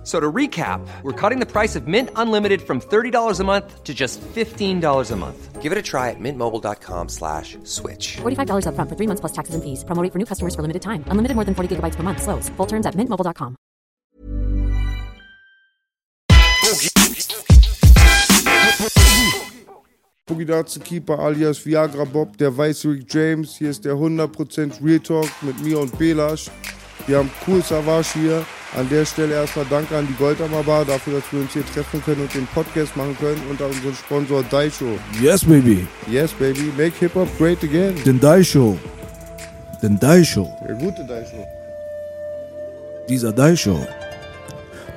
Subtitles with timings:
[0.00, 3.84] F- So to recap, we're cutting the price of Mint Unlimited from $30 a month
[3.84, 5.60] to just $15 a month.
[5.60, 8.16] Give it a try at mintmobile.com slash switch.
[8.22, 9.84] $45 upfront for three months plus taxes and fees.
[9.84, 11.04] Promo rate for new customers for limited time.
[11.12, 12.22] Unlimited more than 40 gigabytes per month.
[12.22, 12.48] Slows.
[12.56, 13.56] Full terms at mintmobile.com.
[20.26, 23.56] Boogie Darts Keeper alias Viagra Bob, der weiße Rick James.
[23.56, 26.46] Hier ist der 100% Real Talk mit mir und Belasch.
[27.06, 28.46] Wir haben Cool Savage hier.
[28.76, 32.00] An der Stelle erstmal danke an die Goldhammer Bar dafür, dass wir uns hier treffen
[32.04, 34.96] können und den Podcast machen können und an unseren Sponsor Daisho.
[35.20, 35.88] Yes, baby.
[36.08, 37.96] Yes, baby, make Hip Hop great again.
[38.06, 38.78] Den Daisho.
[39.82, 40.48] Den Daisho.
[40.68, 41.44] Der gute Daisho.
[43.08, 43.76] Dieser Daisho.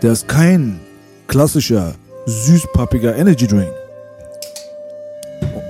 [0.03, 0.79] Der ist kein
[1.27, 1.95] klassischer,
[2.27, 3.71] süßpappiger Energy Drink.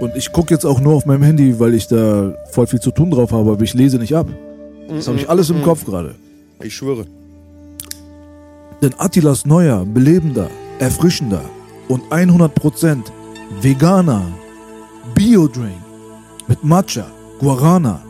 [0.01, 2.91] Und ich gucke jetzt auch nur auf meinem Handy, weil ich da voll viel zu
[2.91, 4.27] tun drauf habe, aber ich lese nicht ab.
[4.89, 6.15] Das habe ich alles im Kopf gerade.
[6.61, 7.05] Ich schwöre.
[8.83, 11.45] Denn Attilas neuer, belebender, erfrischender
[11.87, 13.05] und 100%
[13.61, 14.25] veganer
[15.15, 15.81] Bio-Drink
[16.49, 17.07] mit Matcha,
[17.39, 18.03] Guarana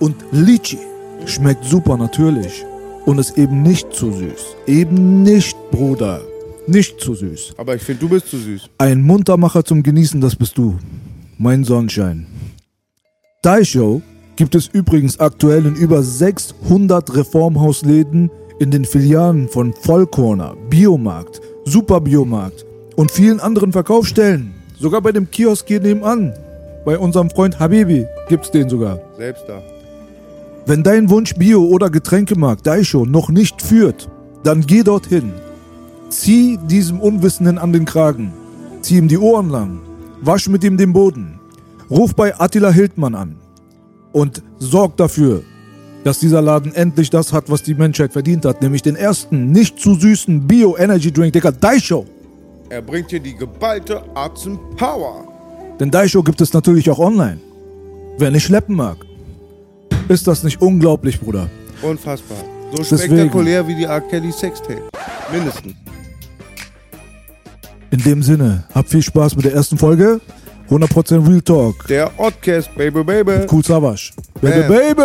[0.00, 0.78] und Lychee
[1.26, 2.64] schmeckt super natürlich
[3.04, 4.56] und ist eben nicht zu süß.
[4.66, 6.22] Eben nicht, Bruder.
[6.66, 7.52] Nicht zu süß.
[7.58, 8.70] Aber ich finde, du bist zu süß.
[8.78, 10.78] Ein Muntermacher zum Genießen, das bist du.
[11.36, 12.26] Mein Sonnenschein.
[13.42, 14.00] Daisho
[14.36, 22.64] gibt es übrigens aktuell in über 600 Reformhausläden in den Filialen von Vollkorner, Biomarkt, Superbiomarkt
[22.96, 24.54] und vielen anderen Verkaufsstellen.
[24.78, 26.32] Sogar bei dem Kiosk hier nebenan.
[26.84, 29.00] Bei unserem Freund Habibi gibt's den sogar.
[29.16, 29.62] Selbst da.
[30.66, 34.08] Wenn dein Wunsch Bio- oder Getränkemarkt Daisho noch nicht führt,
[34.42, 35.32] dann geh dorthin.
[36.08, 38.32] Zieh diesem Unwissenden an den Kragen.
[38.82, 39.80] Zieh ihm die Ohren lang.
[40.20, 41.40] Wasch mit ihm den Boden.
[41.90, 43.36] Ruf bei Attila Hildmann an.
[44.12, 45.42] Und sorg dafür,
[46.04, 48.62] dass dieser Laden endlich das hat, was die Menschheit verdient hat.
[48.62, 52.04] Nämlich den ersten, nicht zu süßen Bio-Energy-Drink, Digga, Daisho.
[52.68, 55.26] Er bringt dir die geballte Arzen Power.
[55.80, 57.38] Denn Daisho gibt es natürlich auch online.
[58.18, 58.98] Wer nicht schleppen mag.
[60.08, 61.48] Ist das nicht unglaublich, Bruder?
[61.82, 62.38] Unfassbar.
[62.70, 63.16] So Deswegen.
[63.16, 64.00] spektakulär wie die R.
[64.02, 64.82] Kelly Sextape.
[65.32, 65.74] Mindestens.
[67.90, 70.20] In dem Sinne, habt viel Spaß mit der ersten Folge.
[70.68, 71.86] 100% Real Talk.
[71.86, 73.46] Der Oddcast, Baby, Baby.
[73.50, 74.10] Cool Savage.
[74.40, 75.02] Baby, baby.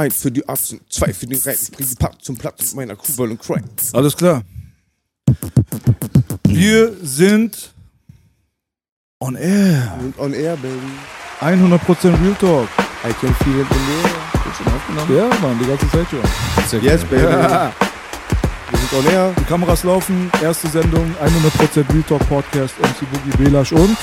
[0.00, 1.72] Ein für die Atzen, zwei für den Reiten.
[1.72, 3.64] Bring die Part zum Platz mit meiner Kuhball und Crack.
[3.92, 4.42] Alles klar.
[6.44, 7.74] Wir sind
[9.20, 9.98] on air.
[10.00, 10.78] Und on air, baby.
[11.42, 12.68] 100% Real Talk.
[13.04, 14.14] I can feel it in the air.
[14.42, 15.16] Wird schon aufgenommen?
[15.18, 16.82] Ja, Mann, die ganze Zeit schon.
[16.82, 17.22] Yes, baby.
[17.24, 17.74] Ja.
[18.70, 19.32] Wir sind on air.
[19.38, 20.30] Die Kameras laufen.
[20.42, 22.74] Erste Sendung, 100% Real Talk Podcast.
[22.80, 23.96] MC Boogie Belasch und.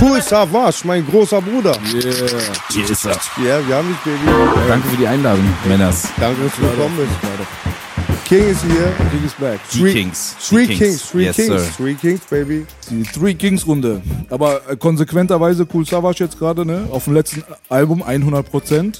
[0.00, 1.72] Cool Savage, mein großer Bruder.
[1.94, 2.28] Yeah.
[2.70, 3.12] Hier ist er.
[3.42, 4.30] Ja, wir haben dich, Baby.
[4.68, 6.08] Danke für die Einladung, Männers.
[6.20, 8.26] Danke, dass du gekommen bist.
[8.26, 8.92] King ist hier.
[9.10, 9.58] King is back.
[9.72, 10.36] Die Three- Kings.
[10.46, 11.68] Three Die Kings, Three yes, Kings, Sir.
[11.78, 12.66] Three Kings, baby.
[12.90, 14.02] Die Three Kings Runde.
[14.28, 16.88] Aber äh, konsequenterweise Cool Savage jetzt gerade, ne?
[16.90, 18.98] Auf dem letzten Album 100%.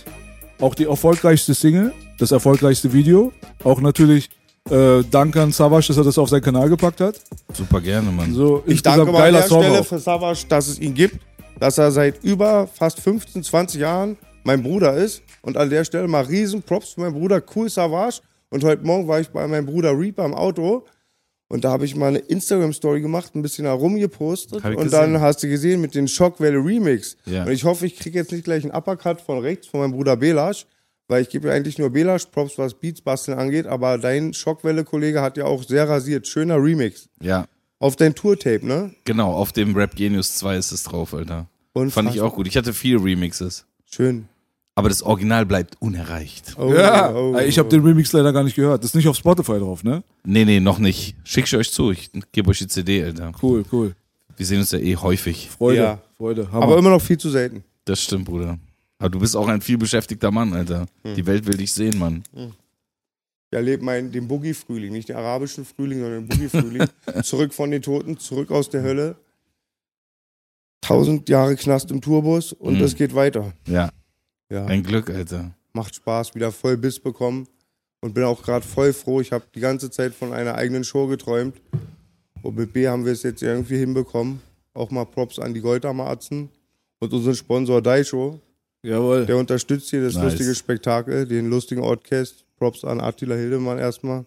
[0.61, 3.33] Auch die erfolgreichste Single, das erfolgreichste Video.
[3.65, 4.31] Auch natürlich
[4.71, 7.21] äh, Dank an Savage, dass er das auf seinen Kanal gepackt hat.
[7.53, 8.33] Super gerne, Mann.
[8.33, 9.87] So Ich danke mal an der Song Stelle auch.
[9.87, 11.19] für Savage, dass es ihn gibt,
[11.59, 15.23] dass er seit über fast 15, 20 Jahren mein Bruder ist.
[15.43, 18.21] Und an der Stelle mal riesen Props für meinen Bruder Cool Savage.
[18.51, 20.85] Und heute Morgen war ich bei meinem Bruder Reaper im Auto
[21.49, 24.65] und da habe ich mal eine Instagram-Story gemacht, ein bisschen herumgepostet.
[24.65, 24.91] Und gesehen.
[24.91, 27.17] dann hast du gesehen mit den Schockwelle Remix.
[27.25, 27.45] Ja.
[27.45, 30.17] Und ich hoffe, ich kriege jetzt nicht gleich einen Uppercut von rechts von meinem Bruder
[30.17, 30.67] Belasch,
[31.09, 33.67] weil ich gebe ja eigentlich nur Belasch Props, was Beats basteln angeht.
[33.67, 36.27] Aber dein Schockwelle-Kollege hat ja auch sehr rasiert.
[36.27, 37.09] Schöner Remix.
[37.21, 37.47] Ja,
[37.79, 38.93] Auf dein Tourtape, ne?
[39.05, 39.33] genau.
[39.33, 41.47] Auf dem Rap Genius 2 ist es drauf, Alter.
[41.73, 42.05] Unfassbar.
[42.05, 42.47] Fand ich auch gut.
[42.47, 43.67] Ich hatte viele Remixes.
[43.91, 44.29] Schön.
[44.79, 46.55] Aber das Original bleibt unerreicht.
[46.59, 48.83] Oh, Ja, oh, Äh, ich habe den Remix leider gar nicht gehört.
[48.83, 50.03] Das ist nicht auf Spotify drauf, ne?
[50.25, 51.17] Nee, nee, noch nicht.
[51.25, 51.93] Schick ich euch zu.
[51.93, 53.33] Ich gebe euch die CD, Alter.
[53.43, 53.95] Cool, cool.
[54.37, 55.49] Wir sehen uns ja eh häufig.
[55.51, 55.99] Freude, Ja.
[56.19, 56.51] Freude.
[56.53, 56.63] Hammer.
[56.65, 57.65] Aber immer noch viel zu selten.
[57.87, 58.59] Das stimmt, Bruder.
[58.99, 60.87] Aber du bist auch ein viel beschäftigter Mann, Alter.
[61.05, 61.15] Hm.
[61.15, 62.23] Die Welt will dich sehen, Mann.
[62.35, 66.89] Ich erlebe meinen, den Boogie-Frühling, nicht den arabischen Frühling, sondern den Boogie-Frühling.
[67.23, 69.17] zurück von den Toten, zurück aus der Hölle.
[70.81, 72.85] Tausend Jahre Knast im Tourbus und Mhm.
[72.85, 73.53] es geht weiter.
[73.67, 73.91] Ja,
[74.51, 75.53] Ja, ein Glück, Alter.
[75.73, 77.49] macht Spaß, wieder voll Biss bekommen
[78.01, 79.21] und bin auch gerade voll froh.
[79.21, 81.61] Ich habe die ganze Zeit von einer eigenen Show geträumt
[82.43, 84.41] und mit B haben wir es jetzt irgendwie hinbekommen.
[84.75, 86.49] Auch mal Props an die Goldhammer-Atzen
[87.01, 88.41] Und unseren Sponsor Daisho,
[88.87, 89.27] Jawohl.
[89.27, 90.25] der unterstützt hier das Nice.
[90.25, 92.45] lustige Spektakel, den lustigen Ortcast.
[92.59, 94.25] Props an Attila Hildemann erstmal.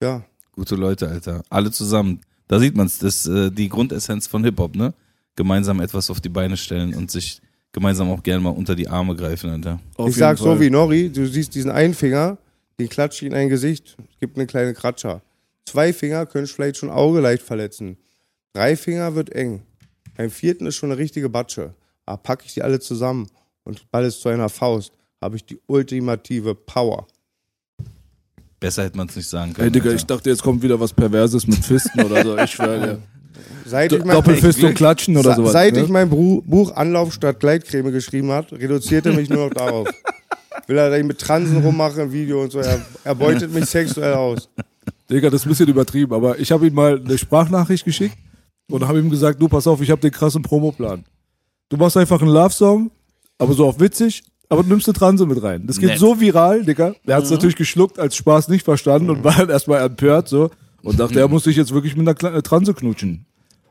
[0.00, 1.42] Ja, Gute Leute, Alter.
[1.48, 2.20] Alle zusammen.
[2.46, 2.98] Da sieht man's.
[2.98, 4.92] Das ist äh, die Grundessenz von Hip-Hop, ne?
[5.34, 7.40] Gemeinsam etwas auf die Beine stellen und sich
[7.72, 9.80] gemeinsam auch gerne mal unter die Arme greifen, Alter.
[9.96, 10.60] Auf ich sag so Fall.
[10.60, 12.36] wie Nori, du siehst diesen einen Finger,
[12.78, 15.22] den klatscht in ein Gesicht, es gibt eine kleine Kratscher.
[15.64, 17.96] Zwei Finger können vielleicht schon Auge leicht verletzen.
[18.52, 19.62] Drei Finger wird eng.
[20.18, 21.72] Beim vierten ist schon eine richtige Batsche.
[22.04, 23.26] Aber packe ich die alle zusammen
[23.64, 27.06] und alles zu einer Faust, habe ich die ultimative Power.
[28.60, 29.66] Besser hätte man es nicht sagen können.
[29.66, 29.96] Ey, Digga, Alter.
[29.96, 32.38] ich dachte, jetzt kommt wieder was Perverses mit Fisten oder so.
[32.38, 32.98] Ich schwör dir.
[33.64, 35.52] Seit Do ich mein, Doppelfist und Klatschen oder sowas.
[35.52, 35.82] Seit ne?
[35.82, 39.88] ich mein Buch Anlauf statt Gleitcreme geschrieben hat, reduziert er mich nur noch darauf.
[40.66, 42.58] Will er da mit Transen rummachen im Video und so.
[42.58, 44.48] Er, er beutet mich sexuell aus.
[45.10, 48.16] Digga, das ist ein bisschen übertrieben, aber ich habe ihm mal eine Sprachnachricht geschickt
[48.70, 51.04] und habe ihm gesagt, du pass auf, ich habe den krassen Promoplan.
[51.68, 52.90] Du machst einfach einen Love-Song,
[53.42, 55.66] aber so auf witzig, aber du nimmst eine Transe mit rein.
[55.66, 55.98] Das geht Nett.
[55.98, 56.94] so viral, Digga.
[57.06, 60.50] Der hat es natürlich geschluckt, als Spaß nicht verstanden und war dann erstmal empört so
[60.82, 63.26] und dachte, er muss sich jetzt wirklich mit einer Kle- Transe knutschen.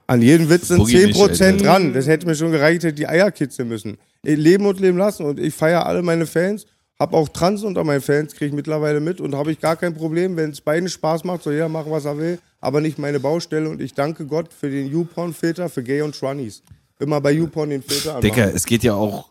[0.08, 1.64] An jeden Witz sind Boogie nicht, 10% Alter.
[1.64, 1.94] dran.
[1.94, 3.98] Das hätte mir schon gereicht, hätte die Eier kitzeln müssen.
[4.24, 6.66] Ich leben und leben lassen und ich feiere alle meine Fans.
[7.00, 9.94] Hab auch Trans unter meinen Fans, kriege ich mittlerweile mit und habe ich gar kein
[9.96, 13.20] Problem, wenn es beiden Spaß macht, soll jeder machen, was er will, aber nicht meine
[13.20, 16.62] Baustelle und ich danke Gott für den YouPorn-Filter für Gay und Trannies.
[17.00, 18.22] Immer bei YouPorn den Filter anmachen.
[18.36, 19.30] Digga, es geht ja auch,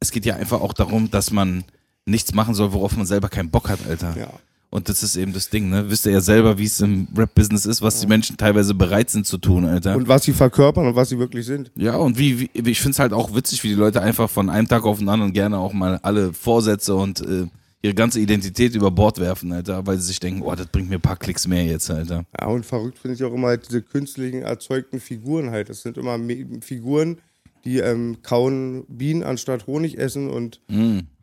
[0.00, 1.64] es geht ja einfach auch darum, dass man
[2.06, 4.16] nichts machen soll, worauf man selber keinen Bock hat, Alter.
[4.18, 4.30] Ja.
[4.72, 5.90] Und das ist eben das Ding, ne?
[5.90, 9.26] Wisst ihr ja selber, wie es im Rap-Business ist, was die Menschen teilweise bereit sind
[9.26, 9.96] zu tun, Alter.
[9.96, 11.72] Und was sie verkörpern und was sie wirklich sind.
[11.74, 14.68] ja, und wie, wie ich find's halt auch witzig, wie die Leute einfach von einem
[14.68, 17.46] Tag auf den anderen gerne auch mal alle Vorsätze und äh,
[17.82, 20.96] ihre ganze Identität über Bord werfen, Alter, weil sie sich denken, oh, das bringt mir
[20.96, 22.24] ein paar Klicks mehr jetzt, Alter.
[22.38, 25.68] Ja, und verrückt finde ich auch immer halt diese künstlichen erzeugten Figuren halt.
[25.68, 27.18] Das sind immer Me Figuren,
[27.64, 30.60] die ähm, kauen Bienen anstatt Honig essen und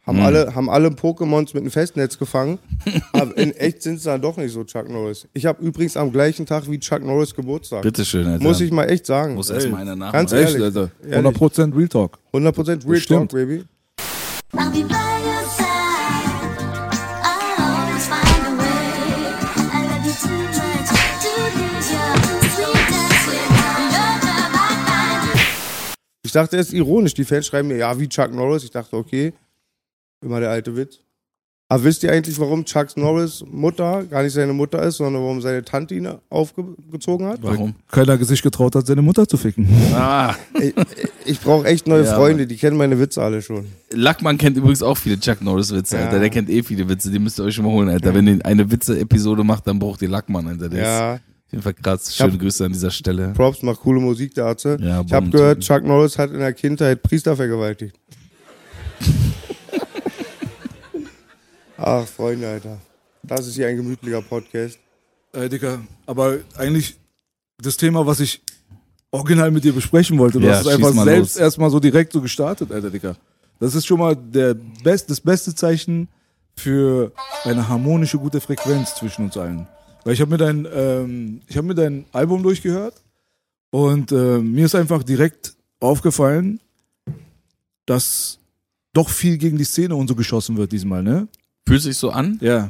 [0.07, 2.59] haben, alle, haben alle Pokémons mit einem Festnetz gefangen.
[3.11, 5.27] Aber in echt sind sie dann doch nicht so Chuck Norris.
[5.33, 7.81] Ich habe übrigens am gleichen Tag wie Chuck Norris Geburtstag.
[7.81, 8.43] Bitteschön, Alter.
[8.43, 9.35] Muss ich mal echt sagen.
[9.35, 10.13] Muss erstmal einer nach.
[10.13, 10.47] Ganz Alter.
[10.49, 10.65] ehrlich.
[10.67, 10.91] Echt, Alter.
[11.09, 11.35] Ehrlich.
[11.37, 12.19] 100% Real Talk.
[12.33, 13.01] 100% Real.
[13.01, 13.65] Talk, Baby.
[26.37, 27.13] Dachte, es ist ironisch.
[27.13, 28.63] Die Fans schreiben mir, ja, wie Chuck Norris.
[28.63, 29.33] Ich dachte, okay,
[30.21, 30.99] immer der alte Witz.
[31.69, 35.41] Aber wisst ihr eigentlich, warum Chuck Norris Mutter gar nicht seine Mutter ist, sondern warum
[35.41, 37.39] seine Tante ihn aufgezogen hat?
[37.41, 37.75] Warum?
[37.91, 39.67] Keiner sich getraut hat, seine Mutter zu ficken.
[39.93, 40.73] Ah, Ich,
[41.25, 43.65] ich brauche echt neue Ja, Freunde, die kennen meine Witze alle schon.
[43.91, 46.05] Lackmann kennt übrigens auch viele Chuck Norris-Witze, Ja.
[46.05, 46.19] Alter.
[46.21, 48.13] Der kennt eh viele Witze, die müsst ihr euch schon mal holen, Alter.
[48.13, 50.69] Wenn ihr eine Witze-Episode macht, dann braucht ihr Lackmann, Alter.
[50.69, 52.15] Der ist Ja, auf jeden Fall krass.
[52.15, 53.29] Schöne hab- Grüße an dieser Stelle.
[53.33, 54.77] Props, macht coole Musik, der Arze.
[54.81, 57.95] Ja, ich habe gehört, Chuck Norris hat in der Kindheit Priester vergewaltigt.
[61.77, 62.77] Ach, Freunde, Alter.
[63.23, 64.79] Das ist hier ein gemütlicher Podcast.
[65.33, 66.97] Ey, Digga, aber eigentlich
[67.61, 68.41] das Thema, was ich
[69.11, 71.37] original mit dir besprechen wollte, du Ja, hast es einfach selbst los.
[71.37, 73.15] erstmal so direkt so gestartet, Alter, Digga.
[73.59, 74.53] Das ist schon mal der
[74.83, 76.07] best, das beste Zeichen
[76.55, 77.11] für
[77.43, 79.67] eine harmonische, gute Frequenz zwischen uns allen.
[80.07, 82.93] Weil ich habe mir dein, ähm, ich habe mir dein Album durchgehört
[83.71, 86.61] und äh, mir ist einfach direkt aufgefallen,
[87.85, 88.39] dass
[88.93, 91.27] doch viel gegen die Szene und so geschossen wird diesmal, ne?
[91.67, 92.37] Fühlt sich so an?
[92.39, 92.69] Ja.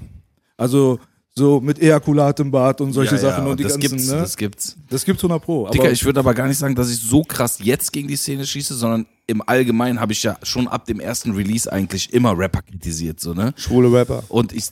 [0.58, 1.00] Also
[1.36, 4.08] so mit Ejakulat im Bad und solche Ja, Sachen ja, und die das ganzen, gibt's,
[4.10, 4.18] ne?
[4.18, 4.76] das gibt's.
[4.90, 5.68] Das gibt's 100 pro.
[5.70, 8.48] Dicker, ich würde aber gar nicht sagen, dass ich so krass jetzt gegen die Szene
[8.48, 12.64] schieße, sondern im Allgemeinen habe ich ja schon ab dem ersten Release eigentlich immer Rapper
[12.64, 13.54] kritisiert, so, ne?
[13.58, 14.24] Schwule Rapper.
[14.28, 14.72] Und ich,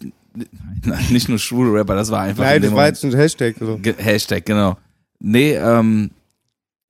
[0.83, 3.55] nein, nicht nur schwule Rapper, das war einfach Nein, das war jetzt ein Hashtag.
[3.59, 3.77] So.
[3.77, 4.77] Ge- Hashtag, genau.
[5.19, 6.11] Nee, ähm,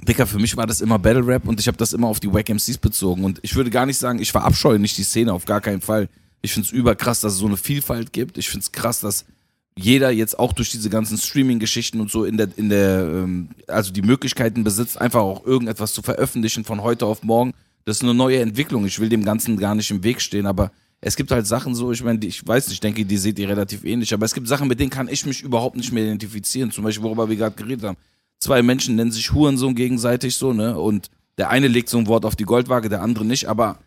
[0.08, 2.32] Dicker, für mich war das immer Battle Rap und ich habe das immer auf die
[2.32, 3.24] Wack MCs bezogen.
[3.24, 6.10] Und ich würde gar nicht sagen, ich verabscheue nicht die Szene, auf gar keinen Fall.
[6.42, 8.38] Ich find's überkrass, dass es so eine Vielfalt gibt.
[8.38, 9.26] Ich find's krass, dass
[9.78, 13.92] jeder jetzt auch durch diese ganzen Streaming-Geschichten und so in der, in der, ähm, also
[13.92, 17.54] die Möglichkeiten besitzt, einfach auch irgendetwas zu veröffentlichen von heute auf morgen.
[17.86, 18.86] Das ist eine neue Entwicklung.
[18.86, 20.72] Ich will dem Ganzen gar nicht im Weg stehen, aber
[21.02, 23.50] es gibt halt Sachen so, ich meine, ich weiß nicht, ich denke, die seht ihr
[23.50, 26.72] relativ ähnlich, aber es gibt Sachen, mit denen kann ich mich überhaupt nicht mehr identifizieren.
[26.72, 27.98] Zum Beispiel, worüber wir gerade geredet haben.
[28.40, 30.78] Zwei Menschen nennen sich Hurensohn gegenseitig so, ne?
[30.78, 33.80] Und der eine legt so ein Wort auf die Goldwaage, der andere nicht, aber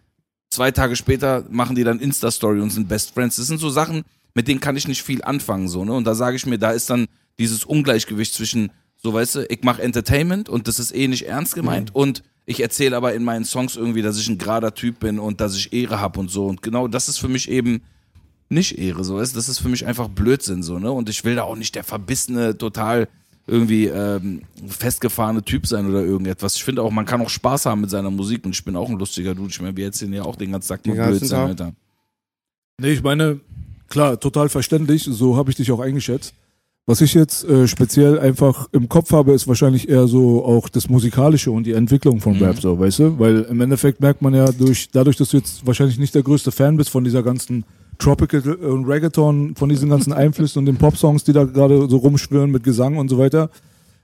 [0.51, 3.37] zwei Tage später machen die dann Insta-Story und sind Best Friends.
[3.37, 5.93] Das sind so Sachen, mit denen kann ich nicht viel anfangen, so, ne?
[5.93, 7.07] Und da sage ich mir, da ist dann
[7.39, 11.55] dieses Ungleichgewicht zwischen, so weißt du, ich mache Entertainment und das ist eh nicht ernst
[11.55, 15.19] gemeint und ich erzähle aber in meinen Songs irgendwie, dass ich ein gerader Typ bin
[15.19, 16.47] und dass ich Ehre hab und so.
[16.47, 17.83] Und genau das ist für mich eben
[18.49, 19.21] nicht Ehre, so du?
[19.21, 20.91] Das ist für mich einfach Blödsinn, so, ne?
[20.91, 23.09] Und ich will da auch nicht der verbissene, total
[23.47, 26.57] irgendwie ähm, festgefahrene Typ sein oder irgendetwas.
[26.57, 28.89] Ich finde auch, man kann auch Spaß haben mit seiner Musik und ich bin auch
[28.89, 29.51] ein lustiger Dude.
[29.51, 31.49] Ich meine, wir erzählen ja auch den ganzen Tag nur Blödsinn, Tag.
[31.49, 31.73] Alter.
[32.81, 33.41] Nee, ich meine,
[33.91, 36.33] klar, total verständlich, so habe ich dich auch eingeschätzt.
[36.89, 40.89] Was ich jetzt äh, speziell einfach im Kopf habe, ist wahrscheinlich eher so auch das
[40.89, 42.43] Musikalische und die Entwicklung von Mhm.
[42.43, 43.19] Rap, so, weißt du?
[43.19, 46.51] Weil im Endeffekt merkt man ja durch, dadurch, dass du jetzt wahrscheinlich nicht der größte
[46.51, 47.67] Fan bist von dieser ganzen
[47.99, 52.51] Tropical und Reggaeton, von diesen ganzen Einflüssen und den Popsongs, die da gerade so rumschwirren
[52.51, 53.51] mit Gesang und so weiter,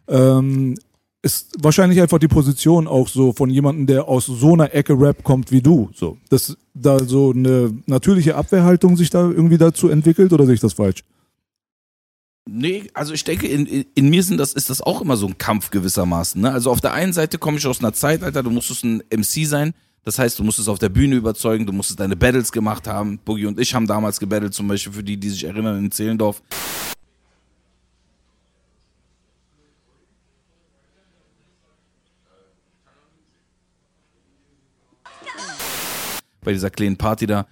[0.07, 0.75] ähm,
[1.23, 5.25] ist wahrscheinlich einfach die Position auch so von jemandem, der aus so einer Ecke Rap
[5.25, 5.89] kommt wie du.
[5.95, 10.61] So, dass da so eine natürliche Abwehrhaltung sich da irgendwie dazu entwickelt oder sehe ich
[10.61, 11.03] das falsch?
[12.47, 15.39] Nee, also ich denke, in, in, mir sind das, ist das auch immer so ein
[15.39, 16.43] Kampf gewissermaßen.
[16.43, 16.53] Ne?
[16.53, 19.47] Also auf der einen Seite komme ich aus einer Zeit, Alter, du musstest ein MC
[19.47, 19.73] sein.
[20.05, 23.19] Das heißt, du musstest auf der Bühne überzeugen, du musstest deine Battles gemacht haben.
[23.25, 26.43] Boogie und ich haben damals gebattelt, zum Beispiel für die, die sich erinnern, in Zehlendorf.
[36.43, 37.47] Bei dieser kleinen Party da.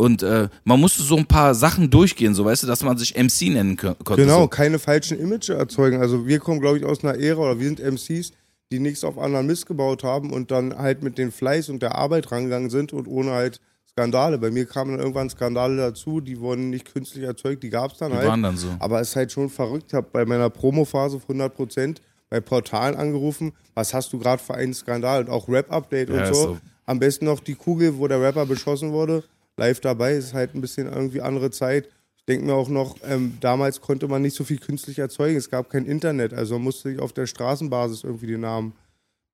[0.00, 3.16] Und äh, man musste so ein paar Sachen durchgehen, so weißt du, dass man sich
[3.16, 3.96] MC nennen konnte.
[4.14, 4.48] Genau, So.
[4.48, 6.00] keine falschen Image erzeugen.
[6.00, 8.30] Also wir kommen, glaube ich, aus einer Ära oder wir sind MCs,
[8.70, 12.30] die nichts auf anderen missgebaut haben und dann halt mit den Fleiß und der Arbeit
[12.30, 14.38] rangegangen sind und ohne halt Skandale.
[14.38, 17.98] Bei mir kamen dann irgendwann Skandale dazu, die wurden nicht künstlich erzeugt, die gab es
[17.98, 18.28] dann Die halt.
[18.28, 18.68] waren dann so.
[18.78, 19.86] Aber es ist halt schon verrückt.
[19.88, 22.00] Ich habe bei meiner Promophase auf 100 Prozent
[22.30, 26.34] bei Portalen angerufen, was hast du gerade für einen Skandal und auch Rap-Update Ja, und
[26.34, 26.42] so.
[26.42, 26.58] so.
[26.86, 29.24] Am besten noch die Kugel, wo der Rapper beschossen wurde,
[29.58, 30.14] live dabei.
[30.14, 31.88] Ist halt ein bisschen irgendwie andere Zeit.
[32.16, 35.36] Ich denke mir auch noch, ähm, damals konnte man nicht so viel künstlich erzeugen.
[35.36, 38.72] Es gab kein Internet, also man musste sich auf der Straßenbasis irgendwie den Namen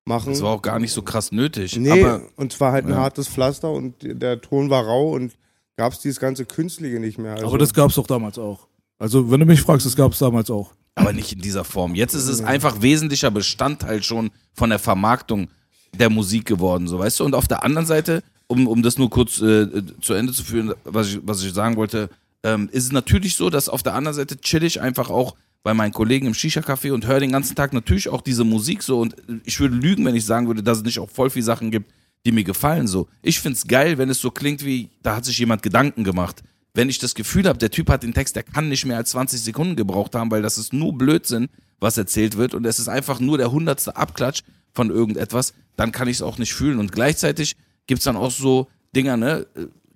[0.05, 0.31] machen.
[0.33, 1.75] Das war auch gar nicht so krass nötig.
[1.77, 2.97] Nee, Aber und zwar halt ein Ja.
[2.97, 5.33] hartes Pflaster und der Ton war rau und
[5.77, 7.33] gab es dieses ganze Künstliche nicht mehr.
[7.33, 8.67] Also, Aber das gab's doch damals auch.
[8.97, 10.71] Also, wenn du mich fragst, das gab's damals auch.
[10.97, 11.93] aber nicht in dieser Form.
[11.95, 15.49] Jetzt ist es einfach wesentlicher Bestandteil schon von der Vermarktung
[15.93, 17.25] der Musik geworden, so weißt du.
[17.25, 19.67] Und auf der anderen Seite, um, um das nur kurz äh,
[20.01, 22.09] zu Ende zu führen, was ich, was ich sagen wollte,
[22.43, 25.73] ähm, ist es natürlich so, dass auf der anderen Seite chill ich einfach auch bei
[25.73, 28.99] meinen Kollegen im Shisha-Café und höre den ganzen Tag natürlich auch diese Musik so.
[28.99, 31.71] Und ich würde lügen, wenn ich sagen würde, dass es nicht auch voll viele Sachen
[31.71, 31.91] gibt,
[32.23, 33.07] die mir gefallen so.
[33.23, 36.43] Ich find's geil, wenn es so klingt wie, da hat sich jemand Gedanken gemacht.
[36.75, 39.11] Wenn ich das Gefühl habe, der Typ hat den Text, der kann nicht mehr als
[39.11, 41.49] 20 Sekunden gebraucht haben, weil das ist nur Blödsinn,
[41.79, 46.07] was erzählt wird und es ist einfach nur der hundertste Abklatsch von irgendetwas, dann kann
[46.07, 46.79] ich es auch nicht fühlen.
[46.79, 47.55] Und gleichzeitig
[47.87, 49.45] gibt's dann auch so Dinger, ne,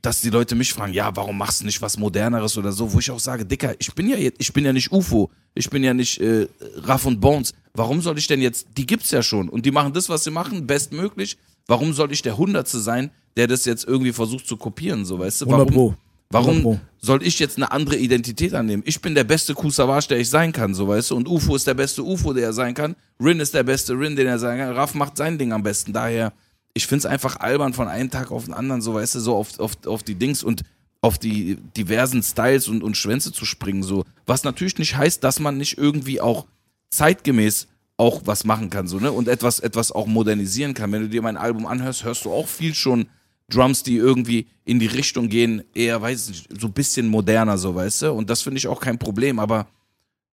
[0.01, 2.99] dass die Leute mich fragen, ja, warum machst du nicht was Moderneres oder so, wo
[2.99, 5.83] ich auch sage, Dicker, ich bin ja jetzt, ich bin ja nicht UFO, ich bin
[5.83, 7.53] ja nicht äh, Raff und Bones.
[7.73, 10.31] Warum soll ich denn jetzt, die gibt's ja schon und die machen das, was sie
[10.31, 11.37] machen, bestmöglich.
[11.67, 15.41] Warum soll ich der Hundertste sein, der das jetzt irgendwie versucht zu kopieren, so weißt
[15.41, 15.45] du?
[15.45, 15.95] 100 Warum,
[16.29, 16.79] warum 100 Pro.
[16.99, 18.83] soll ich jetzt eine andere Identität annehmen?
[18.85, 21.15] Ich bin der beste Kusavage, der ich sein kann, so weißt du?
[21.15, 22.95] Und UFO ist der beste UFO, der er sein kann.
[23.21, 24.73] Rin ist der beste Rin, den er sein kann.
[24.73, 25.93] Raff macht sein Ding am besten.
[25.93, 26.33] Daher,
[26.73, 29.59] ich find's einfach albern, von einem Tag auf den anderen, so weißt du, so auf,
[29.59, 30.63] auf, auf die Dings und
[31.01, 34.03] auf die diversen Styles und, und Schwänze zu springen, so.
[34.25, 36.45] Was natürlich nicht heißt, dass man nicht irgendwie auch
[36.89, 39.11] zeitgemäß auch was machen kann, so, ne?
[39.11, 40.91] Und etwas, etwas auch modernisieren kann.
[40.91, 43.07] Wenn du dir mein Album anhörst, hörst du auch viel schon
[43.49, 47.57] Drums, die irgendwie in die Richtung gehen, eher, weiß ich nicht, so ein bisschen moderner,
[47.57, 48.11] so, weißt du?
[48.13, 49.67] Und das finde ich auch kein Problem, aber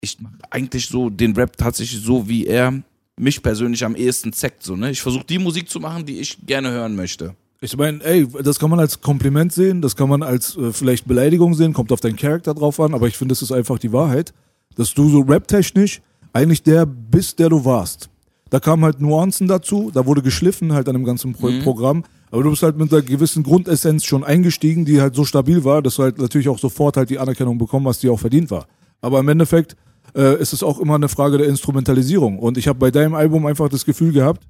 [0.00, 2.82] ich mach eigentlich so den Rap tatsächlich so, wie er
[3.18, 4.90] mich persönlich am ehesten zeckt, so, ne?
[4.90, 7.34] Ich versuche die Musik zu machen, die ich gerne hören möchte.
[7.62, 11.06] Ich meine, ey, das kann man als Kompliment sehen, das kann man als äh, vielleicht
[11.06, 13.92] Beleidigung sehen, kommt auf deinen Charakter drauf an, aber ich finde, das ist einfach die
[13.92, 14.34] Wahrheit,
[14.76, 16.02] dass du so raptechnisch
[16.34, 18.10] eigentlich der bist, der du warst.
[18.50, 22.42] Da kamen halt Nuancen dazu, da wurde geschliffen halt an dem ganzen Pro Programm, aber
[22.42, 25.96] du bist halt mit einer gewissen Grundessenz schon eingestiegen, die halt so stabil war, dass
[25.96, 28.66] du halt natürlich auch sofort halt die Anerkennung bekommen hast, die auch verdient war.
[29.00, 29.76] Aber im Endeffekt
[30.14, 33.46] äh, ist es auch immer eine Frage der Instrumentalisierung und ich habe bei deinem Album
[33.46, 34.42] einfach das Gefühl gehabt,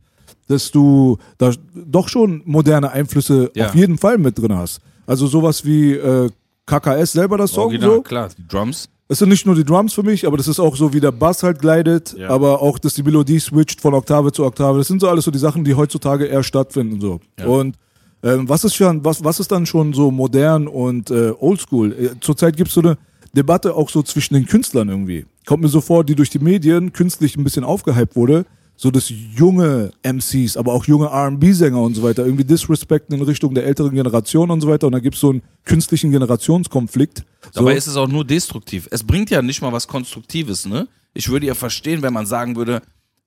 [0.48, 3.66] dass du da doch schon moderne Einflüsse Ja.
[3.66, 4.80] auf jeden Fall mit drin hast.
[5.06, 6.28] Also sowas wie äh,
[6.66, 8.02] KKS selber das Song Original, so.
[8.02, 8.88] klar, die Drums.
[9.08, 11.12] Es sind nicht nur die Drums für mich, aber das ist auch so, wie der
[11.12, 12.28] Bass halt gleitet, Ja.
[12.28, 14.78] aber auch, dass die Melodie switcht von Oktave zu Oktave.
[14.78, 17.20] Das sind so alles so die Sachen, die heutzutage eher stattfinden so.
[17.46, 17.76] Und
[18.24, 21.92] ähm, was ist schon, was, was ist dann schon so modern und äh, oldschool?
[21.92, 22.98] Äh, Zurzeit gibt es so eine
[23.36, 25.24] Debatte auch so zwischen den Künstlern irgendwie.
[25.46, 29.10] Kommt mir so vor, die durch die Medien künstlich ein bisschen aufgehypt wurde, so dass
[29.10, 33.94] junge MCs, aber auch junge R&B-Sänger und so weiter irgendwie disrespekten in Richtung der älteren
[33.94, 34.88] Generation und so weiter.
[34.88, 37.24] Und da gibt es so einen künstlichen Generationskonflikt.
[37.54, 38.88] Dabei ist es auch nur destruktiv.
[38.90, 40.88] Es bringt ja nicht mal was Konstruktives, ne?
[41.14, 42.82] Ich würde ja verstehen, wenn man sagen würde,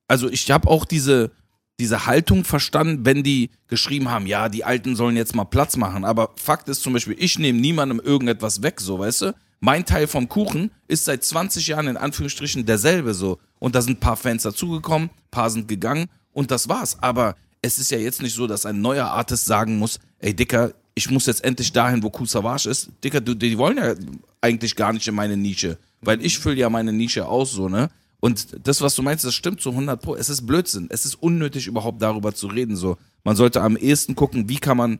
[0.06, 1.32] also ich habe auch diese,
[1.80, 6.04] diese Haltung verstanden, wenn die geschrieben haben, ja, die Alten sollen jetzt mal Platz machen.
[6.04, 9.34] Aber Fakt ist zum Beispiel, ich nehme niemandem irgendetwas weg, so, weißt du?
[9.60, 13.38] Mein Teil vom Kuchen ist seit 20 Jahren in Anführungsstrichen derselbe so.
[13.58, 16.96] Und da sind ein paar Fans dazugekommen, ein paar sind gegangen und das war's.
[17.02, 20.72] Aber es ist ja jetzt nicht so, dass ein neuer Artist sagen muss, ey Dicker,
[20.94, 22.88] ich muss jetzt endlich dahin, wo Kool Savage ist.
[23.04, 23.94] Dicker, du, die wollen ja
[24.40, 25.76] eigentlich gar nicht in meine Nische.
[26.00, 27.90] Weil ich fülle ja meine Nische aus, so, ne?
[28.20, 30.14] Und das, was du meinst, das stimmt zu 100 Pro.
[30.14, 30.88] Es ist Blödsinn.
[30.90, 32.96] Es ist unnötig, überhaupt darüber zu reden, so.
[33.24, 34.98] Man sollte am ehesten gucken, wie kann man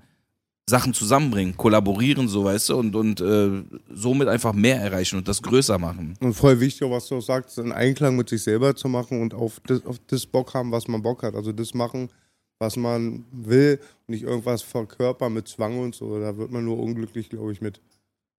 [0.70, 3.62] Sachen zusammenbringen, kollaborieren, so, weißt du, und, und äh,
[3.92, 6.14] somit einfach mehr erreichen und das größer machen.
[6.20, 9.34] Und voll wichtig, was du auch sagst, in Einklang mit sich selber zu machen und
[9.34, 11.34] auf das, auf das Bock haben, was man Bock hat.
[11.34, 12.08] Also das machen,
[12.58, 16.18] was man will und nicht irgendwas verkörpern mit Zwang und so.
[16.20, 17.80] Da wird man nur unglücklich, glaube ich, mit.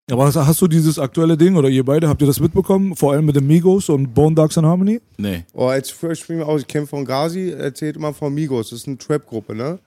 [0.09, 2.95] Aber hast, hast du dieses aktuelle Ding oder ihr beide, habt ihr das mitbekommen?
[2.95, 4.99] Vor allem mit den Migos und Bone Dogs and Harmony?
[5.17, 5.45] Nee.
[5.53, 8.71] Oh, jetzt springen wir aus, ich kenne von Gazi, erzählt immer von Migos.
[8.71, 9.79] Das ist eine Trap-Gruppe, ne?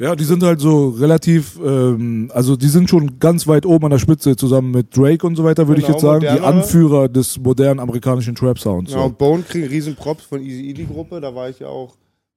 [0.00, 3.90] Ja, die sind halt so relativ, ähm, also die sind schon ganz weit oben an
[3.92, 6.20] der Spitze zusammen mit Drake und so weiter, würde ich Genau, jetzt sagen.
[6.22, 6.46] Die modernere.
[6.52, 8.90] Anführer des modernen amerikanischen Trap-Sounds.
[8.90, 9.04] Ja, So.
[9.04, 11.94] und Bone kriegen riesen Props von Easy Easy Gruppe, da war ich ja auch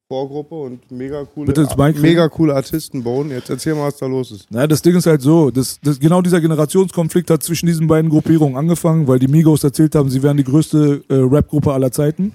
[0.07, 1.51] Vorgruppe und mega coole,
[1.99, 3.33] mega coole Artisten Bone.
[3.33, 4.45] Jetzt erzähl mal, was da los ist.
[4.51, 8.09] Na, das Ding ist halt so, das, das, genau dieser Generationskonflikt hat zwischen diesen beiden
[8.09, 12.31] Gruppierungen angefangen, weil die Migos erzählt haben, sie wären die größte äh, Rap-Gruppe aller Zeiten.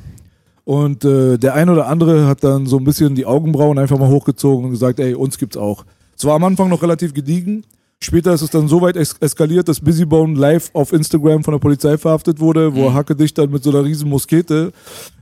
[0.64, 4.08] Und äh, der eine oder andere hat dann so ein bisschen die Augenbrauen einfach mal
[4.08, 5.84] hochgezogen und gesagt, ey, uns gibt's auch.
[6.16, 7.64] Es war am Anfang noch relativ gediegen.
[8.00, 11.60] Später ist es dann so weit es eskaliert, dass Busybone live auf Instagram von der
[11.60, 14.72] Polizei verhaftet wurde, wo Hacke dich dann mit so einer riesen Muskete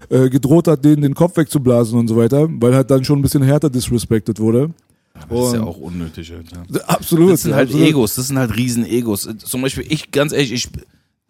[0.08, 3.22] äh, gedroht hat, denen den Kopf wegzublasen und so weiter, weil halt dann schon ein
[3.22, 4.70] bisschen härter disrespected wurde.
[5.28, 6.62] Das ist ja auch unnötig, Alter.
[6.88, 7.32] Absolut.
[7.32, 7.88] Das sind halt absolut.
[7.88, 9.28] Egos, das sind halt Riesen-Egos.
[9.38, 10.68] Zum Beispiel, ich, ganz ehrlich, ich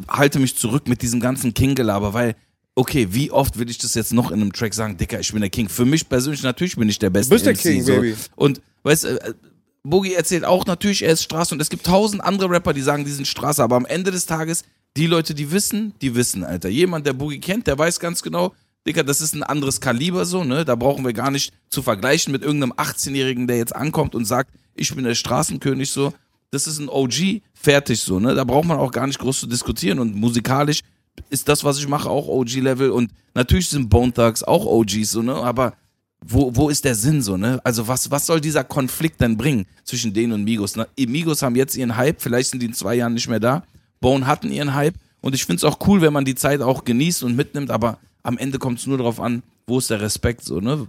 [0.09, 2.37] halte mich zurück mit diesem ganzen King-Gelaber, weil,
[2.75, 5.41] okay, wie oft will ich das jetzt noch in einem Track sagen, Dicker, ich bin
[5.41, 5.69] der King.
[5.69, 7.95] Für mich persönlich, natürlich bin ich der beste Du bist der MC, King, so.
[7.95, 8.17] Baby.
[8.37, 9.35] Und, weißt du, äh,
[9.83, 13.05] Boogie erzählt auch natürlich, er ist Straße und es gibt tausend andere Rapper, die sagen,
[13.05, 14.65] die sind Straße, aber am Ende des Tages,
[14.97, 16.69] die Leute, die wissen, die wissen, Alter.
[16.69, 18.55] Jemand, der Boogie kennt, der weiß ganz genau,
[18.87, 20.65] Dicker, das ist ein anderes Kaliber so, ne?
[20.65, 24.50] Da brauchen wir gar nicht zu vergleichen mit irgendeinem 18-Jährigen, der jetzt ankommt und sagt,
[24.75, 26.15] ich bin der Straßenkönig so.
[26.50, 28.35] Das ist ein OG, fertig so, ne?
[28.35, 30.81] Da braucht man auch gar nicht groß zu diskutieren und musikalisch
[31.28, 35.22] ist das, was ich mache, auch OG-Level und natürlich sind Bone Thugs auch OGs so,
[35.22, 35.35] ne?
[35.35, 35.74] Aber
[36.24, 37.61] wo, wo ist der Sinn so, ne?
[37.64, 40.76] Also was, was soll dieser Konflikt denn bringen zwischen denen und Migos?
[40.76, 43.62] Na, Migos haben jetzt ihren Hype, vielleicht sind die in zwei Jahren nicht mehr da.
[44.00, 46.85] Bone hatten ihren Hype und ich finde es auch cool, wenn man die Zeit auch
[46.85, 50.44] genießt und mitnimmt, aber am Ende kommt es nur darauf an, wo ist der Respekt
[50.44, 50.88] so, ne?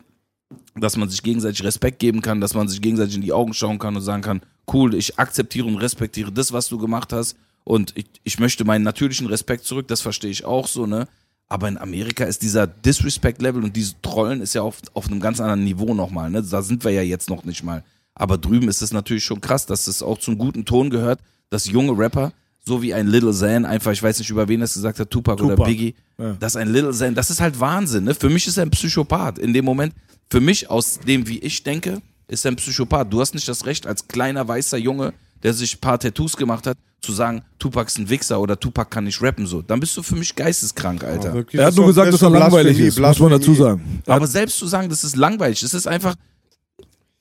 [0.76, 3.80] Dass man sich gegenseitig Respekt geben kann, dass man sich gegenseitig in die Augen schauen
[3.80, 4.42] kann und sagen kann,
[4.72, 8.84] cool, ich akzeptiere und respektiere das, was du gemacht hast und ich, ich möchte meinen
[8.84, 11.08] natürlichen Respekt zurück, das verstehe ich auch so, ne?
[11.48, 15.42] Aber in Amerika ist dieser Disrespect-Level und dieses Trollen ist ja auf, auf einem ganz
[15.42, 16.30] anderen Niveau nochmal.
[16.30, 16.42] Ne?
[16.42, 17.84] Da sind wir ja jetzt noch nicht mal.
[18.16, 21.20] Aber drüben ist es natürlich schon krass, dass es auch zum guten Ton gehört,
[21.50, 22.32] dass junge Rapper,
[22.66, 25.44] so wie ein Little Zan, einfach, ich weiß nicht, über wen das gesagt hat, Tupac,
[25.44, 25.70] oder Tupac.
[25.70, 26.34] Biggie, Ja.
[26.40, 28.06] dass ein Little Zan, das ist halt Wahnsinn.
[28.06, 28.16] Ne?
[28.16, 29.38] Für mich ist er ein Psychopath.
[29.38, 29.94] In dem Moment,
[30.30, 33.12] für mich, aus dem, wie ich denke, ist er ein Psychopath.
[33.12, 36.68] Du hast nicht das Recht, als kleiner weißer Junge, der sich ein paar Tattoos gemacht
[36.68, 39.62] hat, zu sagen, Tupac ist ein Wichser oder Tupac kann nicht rappen so.
[39.62, 41.34] Dann bist du für mich geisteskrank, Alter.
[41.34, 44.02] Wirklich, Er hat nur gesagt, dass er das ist langweilig ist, muss man dazu sagen.
[44.06, 46.16] Er Aber selbst zu sagen, das ist langweilig, das ist einfach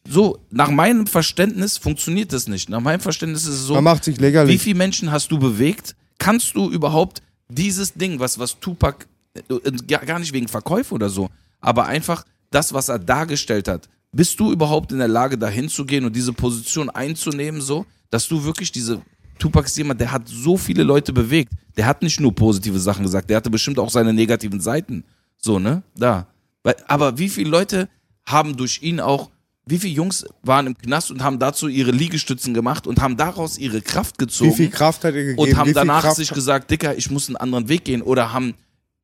[0.08, 2.68] so, nach meinem Verständnis funktioniert das nicht.
[2.68, 5.94] Nach meinem Verständnis ist es so, Man macht sich wie viele Menschen hast du bewegt?
[6.18, 10.94] Kannst du überhaupt dieses Ding, was, was Tupac, äh, äh, gar gar nicht wegen Verkäufe
[10.94, 11.30] oder so,
[11.60, 15.84] aber einfach das, was er dargestellt hat, bist du überhaupt in der Lage, dahin zu
[15.84, 19.02] gehen und diese Position einzunehmen, so, dass du wirklich diese,
[19.38, 21.52] Tupac ist jemand, der hat so viele Leute bewegt.
[21.76, 25.04] Der hat nicht nur positive Sachen gesagt, der hatte bestimmt auch seine negativen Seiten.
[25.38, 25.82] So, ne?
[25.96, 26.26] Da.
[26.86, 27.88] Aber wie viele Leute
[28.26, 29.30] haben durch ihn auch,
[29.66, 33.56] wie viele Jungs waren im Knast und haben dazu ihre Liegestützen gemacht und haben daraus
[33.56, 35.38] ihre Kraft gezogen Wie viel Kraft hat er gegeben?
[35.38, 38.54] und haben danach Kraft sich gesagt, Dicker, ich muss einen anderen Weg gehen oder haben